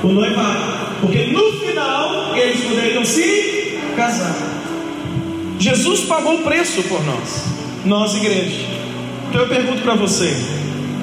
[0.03, 0.81] O noivado.
[1.01, 3.50] Porque no final eles poderiam se
[3.91, 4.35] casar.
[5.59, 7.45] Jesus pagou o preço por nós,
[7.85, 8.67] nós igreja.
[9.29, 10.35] Então eu pergunto para você: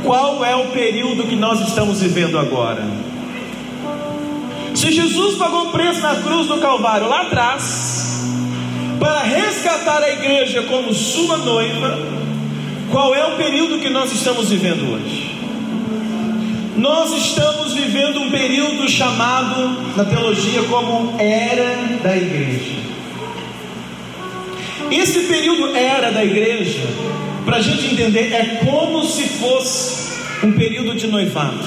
[0.04, 2.84] qual é o período que nós estamos vivendo agora?
[4.74, 8.24] Se Jesus pagou o preço na cruz do Calvário lá atrás,
[9.00, 12.00] para resgatar a igreja como sua noiva,
[12.92, 15.37] qual é o período que nós estamos vivendo hoje?
[16.78, 22.76] Nós estamos vivendo um período chamado na teologia como era da igreja.
[24.92, 26.88] Esse período era da igreja,
[27.44, 31.66] para a gente entender, é como se fosse um período de noivado.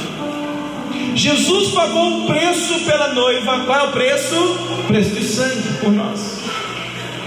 [1.16, 4.36] Jesus pagou um preço pela noiva, qual é o preço?
[4.36, 6.38] O preço de sangue por nós.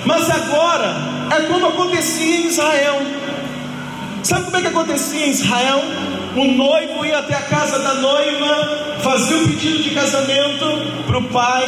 [0.05, 0.95] Mas agora
[1.36, 3.01] é como acontecia em Israel.
[4.23, 5.84] Sabe como é que acontecia em Israel?
[6.36, 10.65] O noivo ia até a casa da noiva, fazia o pedido de casamento
[11.05, 11.67] para o pai,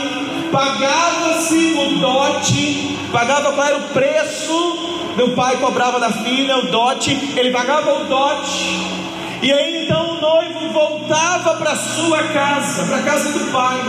[0.51, 7.51] pagava-se o dote, pagava era o preço, meu pai cobrava da filha o dote, ele
[7.51, 8.79] pagava o dote,
[9.43, 13.79] e aí então o noivo voltava para sua casa, para a casa do pai.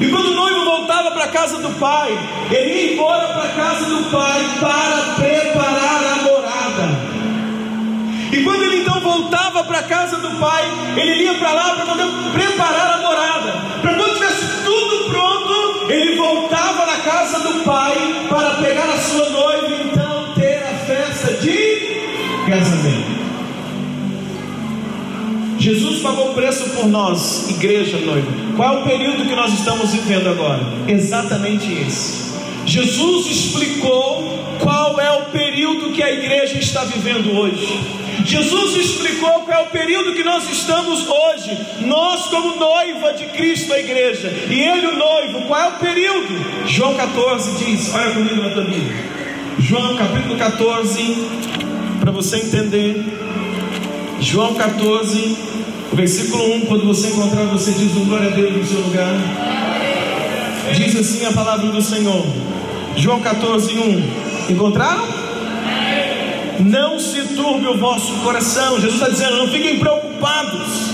[0.00, 2.16] E quando o noivo voltava para a casa do pai,
[2.50, 5.77] ele ia embora para a casa do pai para preparar
[10.38, 10.64] pai,
[10.96, 13.52] ele ia para lá para poder preparar a morada.
[13.82, 19.28] Para quando tivesse tudo pronto, ele voltava na casa do pai para pegar a sua
[19.30, 21.98] noiva e então ter a festa de
[22.48, 23.18] casamento.
[25.58, 28.30] Jesus pagou preço por nós, igreja noiva.
[28.56, 30.62] Qual é o período que nós estamos vivendo agora?
[30.86, 32.28] Exatamente esse.
[32.64, 37.80] Jesus explicou qual é o período que a igreja está vivendo hoje.
[38.24, 43.72] Jesus explicou qual é o período que nós estamos hoje, nós, como noiva de Cristo,
[43.72, 46.66] a igreja, e ele, o noivo, qual é o período?
[46.66, 49.04] João 14 diz: Olha comigo na tua Bíblia,
[49.58, 51.28] João capítulo 14,
[52.00, 53.04] para você entender.
[54.20, 55.36] João 14,
[55.92, 59.14] versículo 1, quando você encontrar, você diz glória a Deus no seu lugar.
[60.74, 62.26] Diz assim a palavra do Senhor.
[62.96, 64.52] João 14, 1.
[64.52, 65.17] Encontraram?
[66.60, 68.80] Não se turbe o vosso coração.
[68.80, 70.90] Jesus está dizendo: não fiquem preocupados.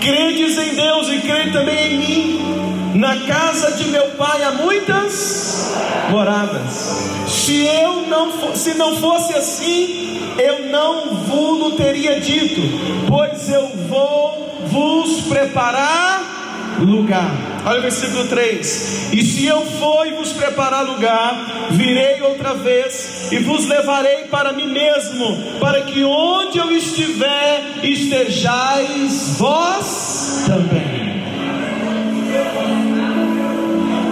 [0.00, 2.98] Credes em Deus e crede também em mim.
[2.98, 5.74] Na casa de meu pai há muitas
[6.10, 7.10] moradas.
[7.26, 12.60] Se eu não se não fosse assim, eu não vos teria dito,
[13.08, 17.53] pois eu vou vos preparar lugar.
[17.64, 23.28] Olha o versículo 3: E se eu for e vos preparar lugar, virei outra vez
[23.32, 31.14] e vos levarei para mim mesmo, para que onde eu estiver, estejais vós também.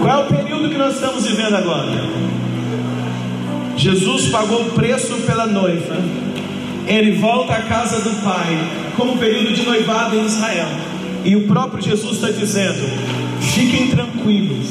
[0.00, 1.90] Qual é o período que nós estamos vivendo agora?
[3.76, 5.96] Jesus pagou o preço pela noiva.
[6.86, 8.58] Ele volta à casa do Pai,
[8.96, 10.68] como período de noivado em Israel.
[11.24, 13.21] E o próprio Jesus está dizendo:
[13.52, 14.66] fiquem tranquilos.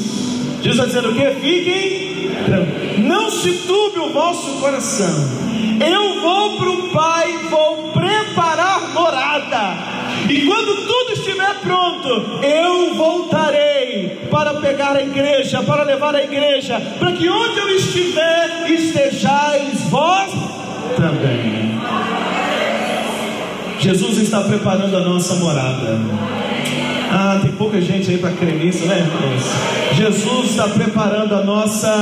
[0.62, 1.40] Jesus está dizendo o que?
[1.40, 2.98] Fiquem tranquilos.
[2.98, 5.42] Não se turbe o vosso coração.
[5.80, 9.76] Eu vou para o Pai, vou preparar morada.
[10.28, 12.08] E quando tudo estiver pronto,
[12.44, 18.70] eu voltarei para pegar a igreja, para levar a igreja, para que onde eu estiver,
[18.70, 20.30] estejais vós
[20.96, 21.80] também.
[23.80, 25.98] Jesus está preparando a nossa morada.
[27.14, 29.42] Ah, tem pouca gente aí para crer nisso, né, irmãos?
[29.94, 31.94] Jesus está preparando a nossa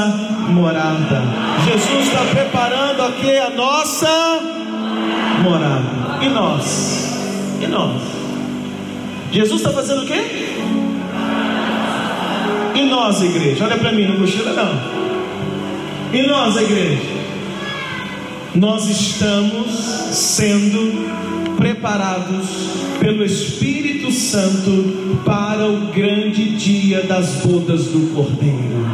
[0.51, 1.23] morada.
[1.65, 4.41] Jesus está preparando aqui a nossa
[5.43, 6.25] morada.
[6.25, 7.19] E nós?
[7.61, 8.01] E nós?
[9.33, 10.23] Jesus está fazendo o quê?
[12.77, 13.65] E nós, igreja?
[13.65, 14.81] Olha para mim, não cochila não.
[16.13, 17.03] E nós, igreja?
[18.55, 19.73] Nós estamos
[20.13, 22.49] sendo preparados
[22.99, 28.87] pelo Espírito Santo para o grande dia das bodas do Cordeiro.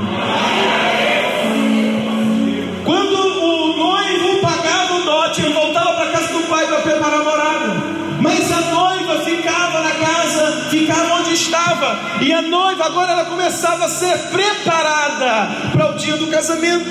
[2.84, 7.20] Quando o noivo pagava o dote, ele voltava para a casa do pai para preparar
[7.20, 7.76] a morada.
[8.20, 12.00] Mas a noiva ficava na casa, ficava onde estava.
[12.20, 16.90] E a noiva agora ela começava a ser preparada para o dia do casamento.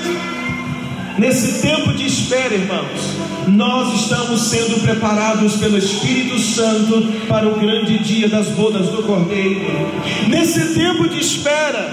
[1.18, 3.15] Nesse tempo de espera, irmãos,
[3.46, 9.60] nós estamos sendo preparados pelo Espírito Santo para o grande dia das bodas do Cordeiro.
[10.28, 11.92] Nesse tempo de espera,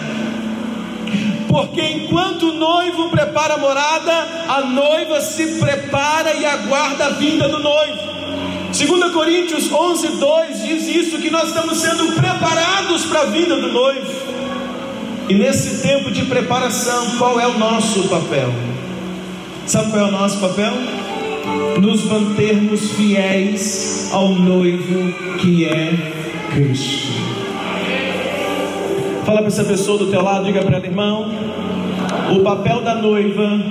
[1.47, 7.47] porque enquanto o noivo prepara a morada, a noiva se prepara e aguarda a vinda
[7.47, 8.13] do noivo.
[8.71, 13.71] 2 Coríntios 11, 2 diz isso: que nós estamos sendo preparados para a vinda do
[13.71, 14.11] noivo.
[15.29, 18.51] E nesse tempo de preparação, qual é o nosso papel?
[19.67, 20.73] Sabe qual é o nosso papel?
[21.79, 25.93] Nos mantermos fiéis ao noivo que é
[26.53, 27.13] Cristo.
[29.25, 31.31] Fala para essa pessoa do teu lado, diga para ela, irmão,
[32.35, 33.61] o papel da noiva,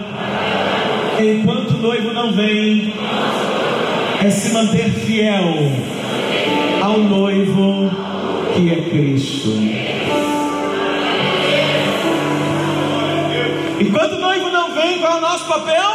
[1.20, 2.92] enquanto o noivo não vem,
[4.24, 5.72] é se manter fiel
[6.80, 7.90] ao noivo
[8.54, 9.50] que é Cristo.
[13.80, 15.91] Enquanto o noivo não vem, qual é o nosso papel?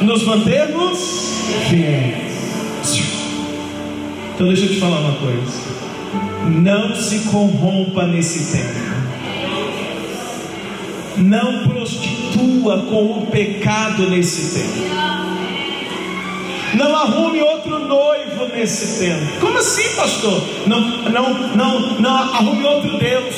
[0.00, 0.98] Nos mantermos
[1.68, 2.28] fiéis.
[4.34, 5.68] Então deixa eu te falar uma coisa.
[6.46, 8.98] Não se corrompa nesse tempo.
[11.16, 14.88] Não prostitua com o pecado nesse tempo.
[16.74, 19.40] Não arrume outro noivo nesse tempo.
[19.40, 20.40] Como assim, pastor?
[20.66, 20.80] Não,
[21.10, 23.34] não, não, não arrume outro Deus.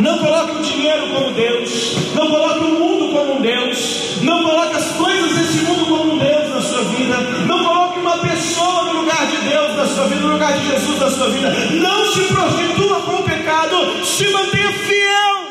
[0.00, 1.96] Não coloque o dinheiro como Deus.
[2.14, 4.07] Não coloque o mundo como um Deus.
[4.22, 7.16] Não coloque as coisas desse mundo como um Deus na sua vida.
[7.46, 10.98] Não coloque uma pessoa no lugar de Deus na sua vida, no lugar de Jesus
[10.98, 11.50] na sua vida.
[11.50, 14.04] Não se prostitua com o pecado.
[14.04, 15.48] Se mantenha fiel.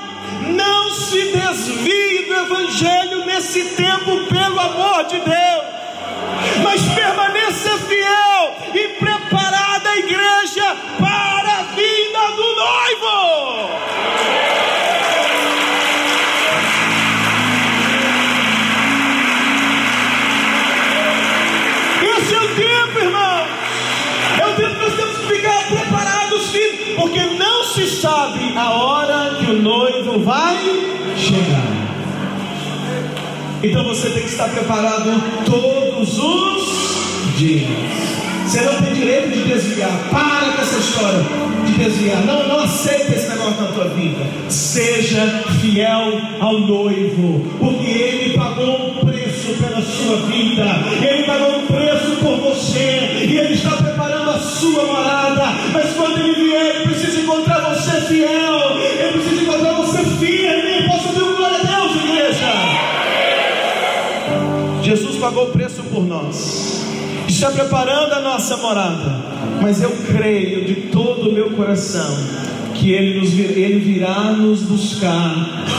[0.55, 5.63] Não se desvie do Evangelho nesse tempo, pelo amor de Deus.
[6.63, 11.36] Mas permaneça fiel e preparada a igreja para
[27.77, 30.57] se sabe a hora que o noivo vai
[31.15, 31.63] chegar.
[33.61, 35.11] Então você tem que estar preparado
[35.45, 37.69] todos os dias.
[38.47, 39.91] Você não tem direito de desviar.
[40.09, 41.23] Para com essa história
[41.67, 42.25] de desviar.
[42.25, 44.25] Não, não aceita esse negócio na tua vida.
[44.49, 50.65] Seja fiel ao noivo, porque ele pagou um preço pela sua vida.
[50.99, 55.66] Ele pagou um preço por você e ele está preparando a sua morada.
[65.19, 66.85] Pagou o preço por nós.
[67.27, 69.19] Está preparando a nossa morada.
[69.61, 72.15] Mas eu creio de todo o meu coração
[72.75, 75.33] que ele, nos, ele virá nos buscar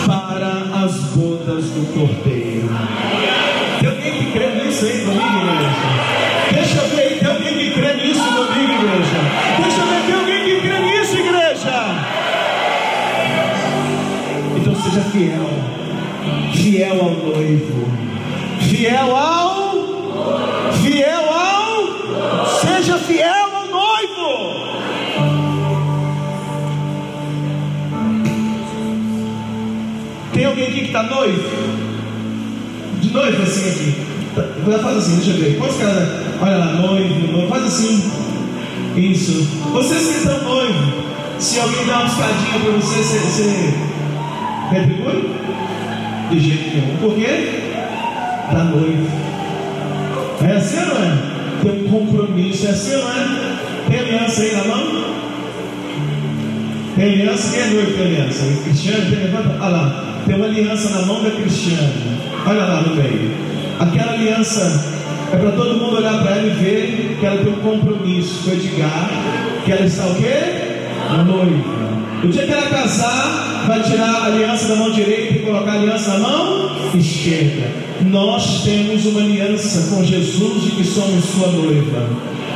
[0.06, 2.68] para as bodas do Cordeiro.
[3.80, 6.18] Tem alguém que crê nisso aí comigo, igreja?
[6.52, 9.20] Deixa eu ver, tem alguém que crê nisso comigo, igreja?
[9.62, 11.78] Deixa eu ver, tem alguém que crê nisso, igreja?
[14.56, 15.48] Então seja fiel,
[16.52, 18.07] fiel ao noivo,
[18.78, 19.72] fiel ao,
[20.80, 24.68] fiel ao, seja fiel ao noivo.
[30.32, 31.42] Tem alguém aqui que está noivo?
[33.00, 34.06] De noivo assim aqui.
[34.80, 35.58] Faz assim, deixa eu ver.
[35.58, 36.08] Quantos caras.
[36.40, 37.48] Olha lá, noivo, noivo.
[37.48, 38.12] Faz assim.
[38.94, 39.42] Isso.
[39.72, 40.92] Vocês que estão noivo,
[41.40, 43.74] se alguém dá uma piscadinha para você, você, você
[44.70, 45.30] retribui?
[46.30, 46.96] De jeito nenhum.
[46.98, 47.67] Por quê?
[48.48, 49.06] Está noivo.
[50.42, 51.18] É assim ou não é?
[51.62, 52.66] Tem um compromisso.
[52.66, 53.58] É assim ou não é?
[53.88, 55.04] Tem aliança aí na mão?
[56.96, 57.50] Tem aliança?
[57.52, 58.62] Quem é noivo tem aliança?
[58.64, 59.10] Cristiano?
[59.10, 59.50] Tem, levanta.
[59.50, 60.04] Olha lá.
[60.26, 61.92] Tem uma aliança na mão da Cristiana.
[62.46, 63.32] Olha lá no meio.
[63.80, 64.96] Aquela aliança
[65.30, 68.50] é para todo mundo olhar para ela e ver que ela tem um compromisso com
[68.52, 69.10] Edgar,
[69.64, 70.68] que ela está o quê?
[71.26, 71.97] Noiva.
[72.22, 75.74] O dia que ela casar, vai tirar a aliança da mão direita e colocar a
[75.74, 77.70] aliança na mão esquerda.
[78.06, 82.08] Nós temos uma aliança com Jesus de que somos sua noiva.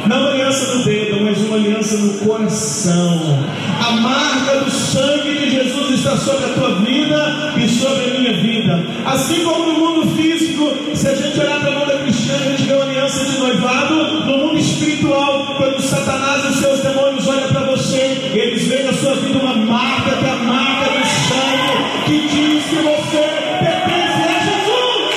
[0.07, 3.45] Não uma aliança no dedo, mas uma aliança no coração.
[3.87, 8.33] A marca do sangue de Jesus está sobre a tua vida e sobre a minha
[8.43, 8.85] vida.
[9.07, 12.57] Assim como no mundo físico, se a gente olhar para a mão da cristiana, a
[12.57, 12.72] gente
[19.13, 23.19] sua vida uma marca, que é a marca do sangue, que diz que você
[23.61, 25.13] pertence a Jesus.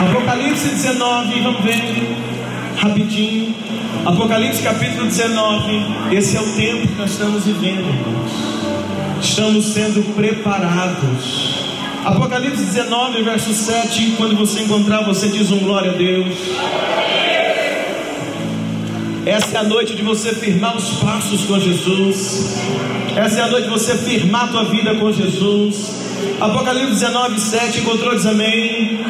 [0.00, 1.82] Apocalipse 19, vamos ver
[2.78, 3.54] rapidinho.
[4.06, 5.86] Apocalipse capítulo 19.
[6.10, 8.53] Esse é o tempo que nós estamos vivendo, irmãos.
[9.34, 11.56] Estamos sendo preparados.
[12.04, 14.14] Apocalipse 19, verso 7.
[14.16, 16.36] Quando você encontrar, você diz um glória a Deus.
[19.26, 22.60] Essa é a noite de você firmar os passos com Jesus.
[23.16, 25.90] Essa é a noite de você firmar a tua vida com Jesus.
[26.40, 27.80] Apocalipse 19, 7.
[27.80, 28.14] Encontrou?
[28.14, 29.00] Diz amém.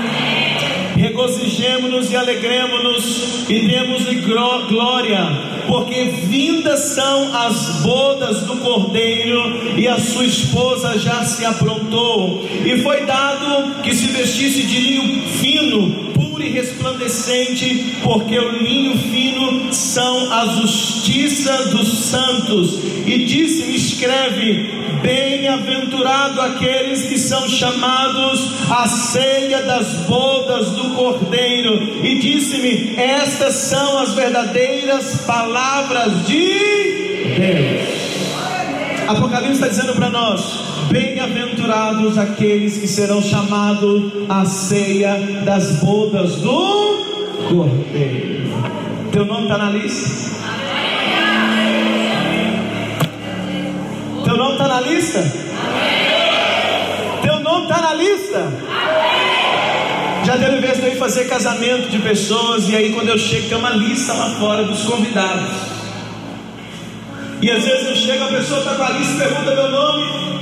[0.96, 9.98] Regozijemos-nos e alegremos-nos e demos-lhe glória, porque vindas são as bodas do cordeiro e a
[9.98, 12.44] sua esposa já se aprontou.
[12.64, 18.98] E foi dado que se vestisse de linho fino, puro e resplandecente, porque o linho
[18.98, 22.78] fino são a justiça dos santos.
[23.06, 24.73] E disse-me: escreve
[25.04, 32.02] Bem-aventurado aqueles que são chamados à ceia das bodas do Cordeiro.
[32.02, 37.94] E disse-me: Estas são as verdadeiras palavras de Deus.
[39.06, 40.40] Apocalipse está dizendo para nós:
[40.90, 48.54] Bem-aventurados aqueles que serão chamados à ceia das bodas do Cordeiro.
[49.12, 50.43] Teu nome está na lista?
[54.34, 55.32] Teu nome está na lista?
[57.22, 58.52] Teu nome está na lista?
[60.24, 63.48] Já teve vez de eu ir fazer casamento de pessoas e aí quando eu chego
[63.48, 65.52] tem uma lista lá fora dos convidados.
[67.40, 70.40] E às vezes eu chego, a pessoa está com a lista e pergunta meu nome.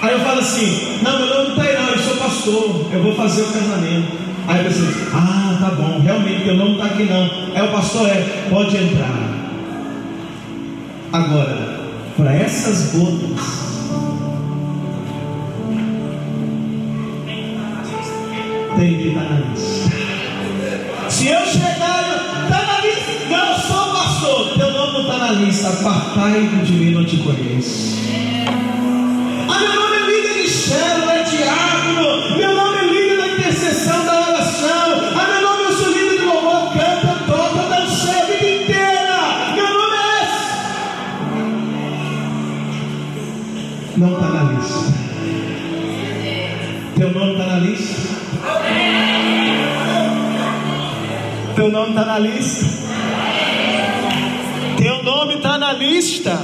[0.00, 3.02] Aí eu falo assim, não, meu nome não está aí não, eu sou pastor, eu
[3.02, 4.16] vou fazer o casamento.
[4.48, 7.30] Aí a pessoa diz, ah, tá bom, realmente meu nome está aqui não.
[7.54, 9.12] É o pastor, é, pode entrar.
[11.12, 11.79] Agora,
[12.16, 13.40] para essas bodas.
[18.76, 19.90] Tem que estar na lista.
[21.10, 23.10] Se eu chegar, está na lista.
[23.28, 25.68] Não sou pastor, teu nome não está na lista.
[25.68, 27.98] Apartai de mim, não te conheço.
[29.48, 31.19] Ah, meu nome é líder de célula, é
[51.60, 52.66] Teu nome está na lista.
[54.78, 56.38] Teu nome está na lista.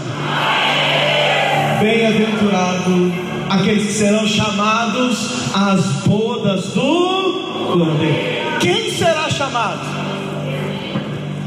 [1.80, 3.14] Bem-aventurado
[3.48, 8.58] aqueles que serão chamados às bodas do Cordeiro.
[8.60, 9.80] Quem será chamado?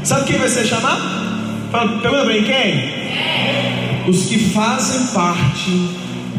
[0.02, 1.02] Sabe quem vai ser chamado?
[1.70, 4.08] Pergunta para quem?
[4.08, 5.90] Os que fazem parte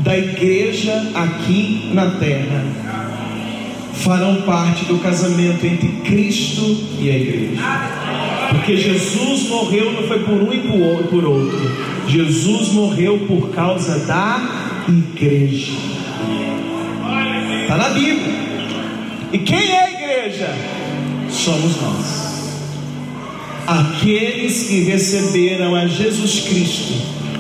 [0.04, 2.91] da igreja aqui na terra
[4.02, 7.62] farão parte do casamento entre Cristo e a igreja.
[8.50, 10.60] Porque Jesus morreu não foi por um e
[11.08, 11.72] por outro.
[12.08, 15.72] Jesus morreu por causa da igreja.
[17.62, 18.42] Está na Bíblia.
[19.32, 20.56] E quem é a igreja?
[21.30, 22.32] Somos nós.
[23.68, 26.94] Aqueles que receberam a Jesus Cristo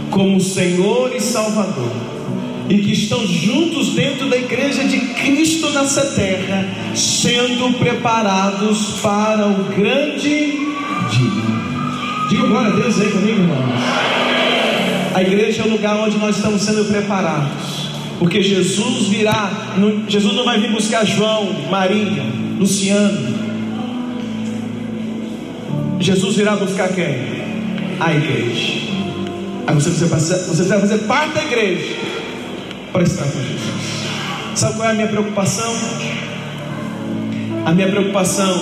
[0.09, 2.20] como Senhor e Salvador
[2.71, 6.65] e que estão juntos dentro da igreja de Cristo nessa terra,
[6.95, 10.53] sendo preparados para o grande
[11.09, 11.51] dia.
[12.29, 13.81] Diga glória a Deus aí comigo, irmãos.
[15.13, 19.51] A igreja é o lugar onde nós estamos sendo preparados, porque Jesus virá.
[20.07, 22.23] Jesus não vai vir buscar João, Maria,
[22.57, 23.41] Luciano.
[25.99, 27.17] Jesus virá buscar quem?
[27.99, 28.79] A igreja.
[29.67, 32.00] Aí você precisa, você precisa fazer parte da igreja
[32.91, 34.01] para estar com Jesus.
[34.55, 35.73] Sabe qual é a minha preocupação?
[37.65, 38.53] A minha preocupação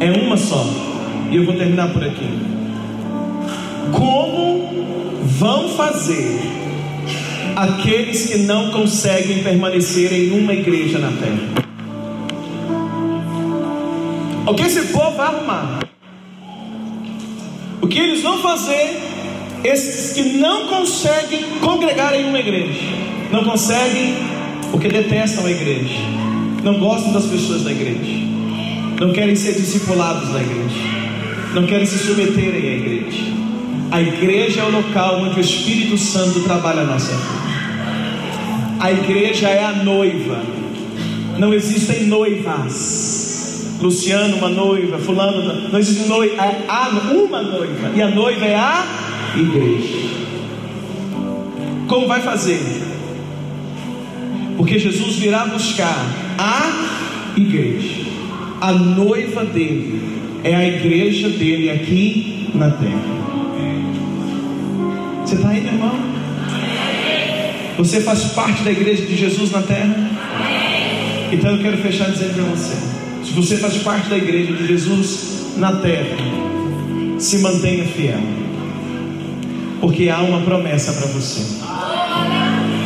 [0.00, 0.64] é uma só,
[1.30, 2.28] e eu vou terminar por aqui.
[3.92, 6.40] Como vão fazer
[7.56, 11.64] aqueles que não conseguem permanecer em uma igreja na terra?
[14.46, 15.80] O que esse povo vai arrumar?
[17.80, 19.13] O que eles vão fazer
[19.64, 22.82] esses que não conseguem congregar em uma igreja,
[23.32, 24.14] não conseguem
[24.70, 26.00] porque detestam a igreja,
[26.62, 28.26] não gostam das pessoas da igreja,
[29.00, 30.80] não querem ser discipulados na igreja,
[31.54, 33.34] não querem se submeterem à igreja.
[33.90, 37.44] A igreja é o local onde o Espírito Santo trabalha a nossa vida.
[38.80, 40.42] A igreja é a noiva.
[41.38, 43.76] Não existem noivas.
[43.80, 49.03] Luciano, uma noiva, fulano, não existe noiva, há uma noiva, e a noiva é a
[49.36, 50.14] igreja.
[51.86, 52.60] Como vai fazer?
[54.56, 56.06] Porque Jesus virá buscar
[56.38, 58.06] a igreja,
[58.60, 60.00] a noiva dele,
[60.42, 63.24] é a igreja dele aqui na terra.
[65.24, 65.98] Você está aí, meu irmão?
[67.78, 70.10] Você faz parte da igreja de Jesus na terra?
[71.32, 72.74] Então eu quero fechar dizendo para você:
[73.24, 76.16] se você faz parte da igreja de Jesus na terra,
[77.18, 78.20] se mantenha fiel,
[79.84, 81.42] porque há uma promessa para você.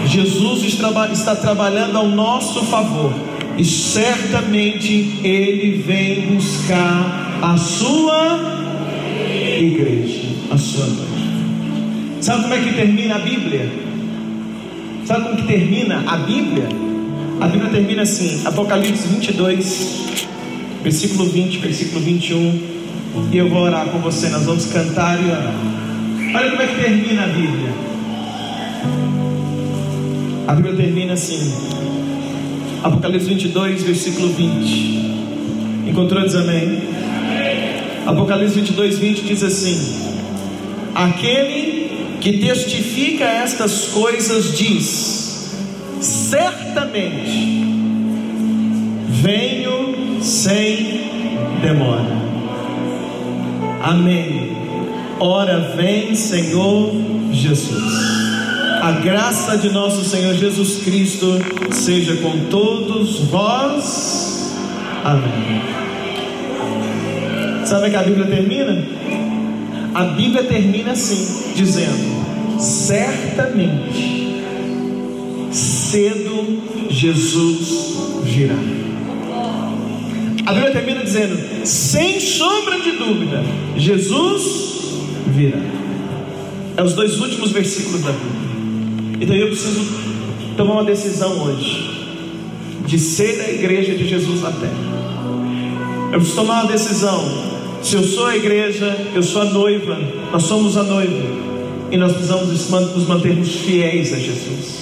[0.06, 3.14] Jesus está trabalhando ao nosso favor
[3.56, 8.40] e certamente Ele vem buscar a sua
[9.60, 11.02] igreja, a sua noiva.
[12.20, 13.72] Sabe como é que termina a Bíblia?
[15.04, 16.68] Sabe como que termina a Bíblia?
[17.40, 20.00] A Bíblia termina assim, Apocalipse 22,
[20.82, 22.60] versículo 20, versículo 21.
[23.30, 25.87] E eu vou orar com você, nós vamos cantar e orar.
[26.34, 27.70] Olha como é que termina a Bíblia.
[30.46, 31.52] A Bíblia termina assim,
[32.82, 35.88] Apocalipse 22, versículo 20.
[35.88, 36.22] Encontrou?
[36.22, 36.82] Diz amém.
[38.06, 39.78] Apocalipse 22, 20 diz assim:
[40.94, 45.50] Aquele que testifica estas coisas diz:
[46.00, 47.64] certamente
[49.08, 51.00] venho sem
[51.62, 52.18] demora.
[53.82, 54.67] Amém.
[55.20, 56.92] Ora vem, Senhor
[57.32, 58.18] Jesus.
[58.80, 61.26] A graça de nosso Senhor Jesus Cristo
[61.72, 64.54] seja com todos vós.
[65.04, 65.60] Amém.
[67.64, 68.82] Sabe que a Bíblia termina?
[69.92, 74.40] A Bíblia termina assim, dizendo: certamente,
[75.50, 78.54] cedo Jesus virá.
[80.46, 83.42] A Bíblia termina dizendo: sem sombra de dúvida,
[83.76, 84.67] Jesus virá.
[86.76, 89.18] É os dois últimos versículos da Bíblia.
[89.20, 89.80] Então eu preciso
[90.56, 91.98] tomar uma decisão hoje
[92.86, 94.98] de ser a igreja de Jesus na terra.
[96.12, 97.48] Eu preciso tomar uma decisão
[97.82, 99.98] se eu sou a igreja, eu sou a noiva,
[100.32, 101.26] nós somos a noiva,
[101.90, 104.78] e nós precisamos nos mantermos fiéis a Jesus.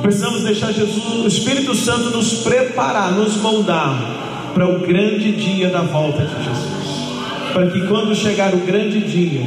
[0.00, 5.82] Precisamos deixar Jesus, o Espírito Santo nos preparar, nos moldar para o grande dia da
[5.82, 6.81] volta de Jesus.
[7.52, 9.42] Para que quando chegar o grande dia,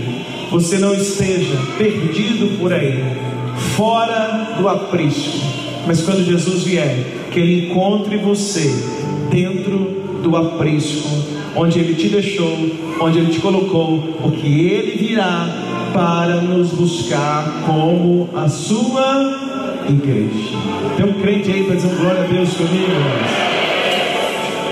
[0.52, 3.04] você não esteja perdido por aí,
[3.76, 5.40] fora do aprisco,
[5.88, 8.72] mas quando Jesus vier, que Ele encontre você
[9.30, 11.10] dentro do aprisco,
[11.56, 12.58] onde Ele te deixou,
[13.00, 15.48] onde Ele te colocou, porque Ele virá
[15.94, 19.40] para nos buscar como a sua
[19.90, 20.58] igreja.
[20.98, 22.92] Tem um crente aí para dizer glória a Deus comigo?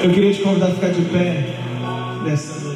[0.04, 1.46] Eu queria te convidar a ficar de pé
[2.26, 2.73] nessa noite.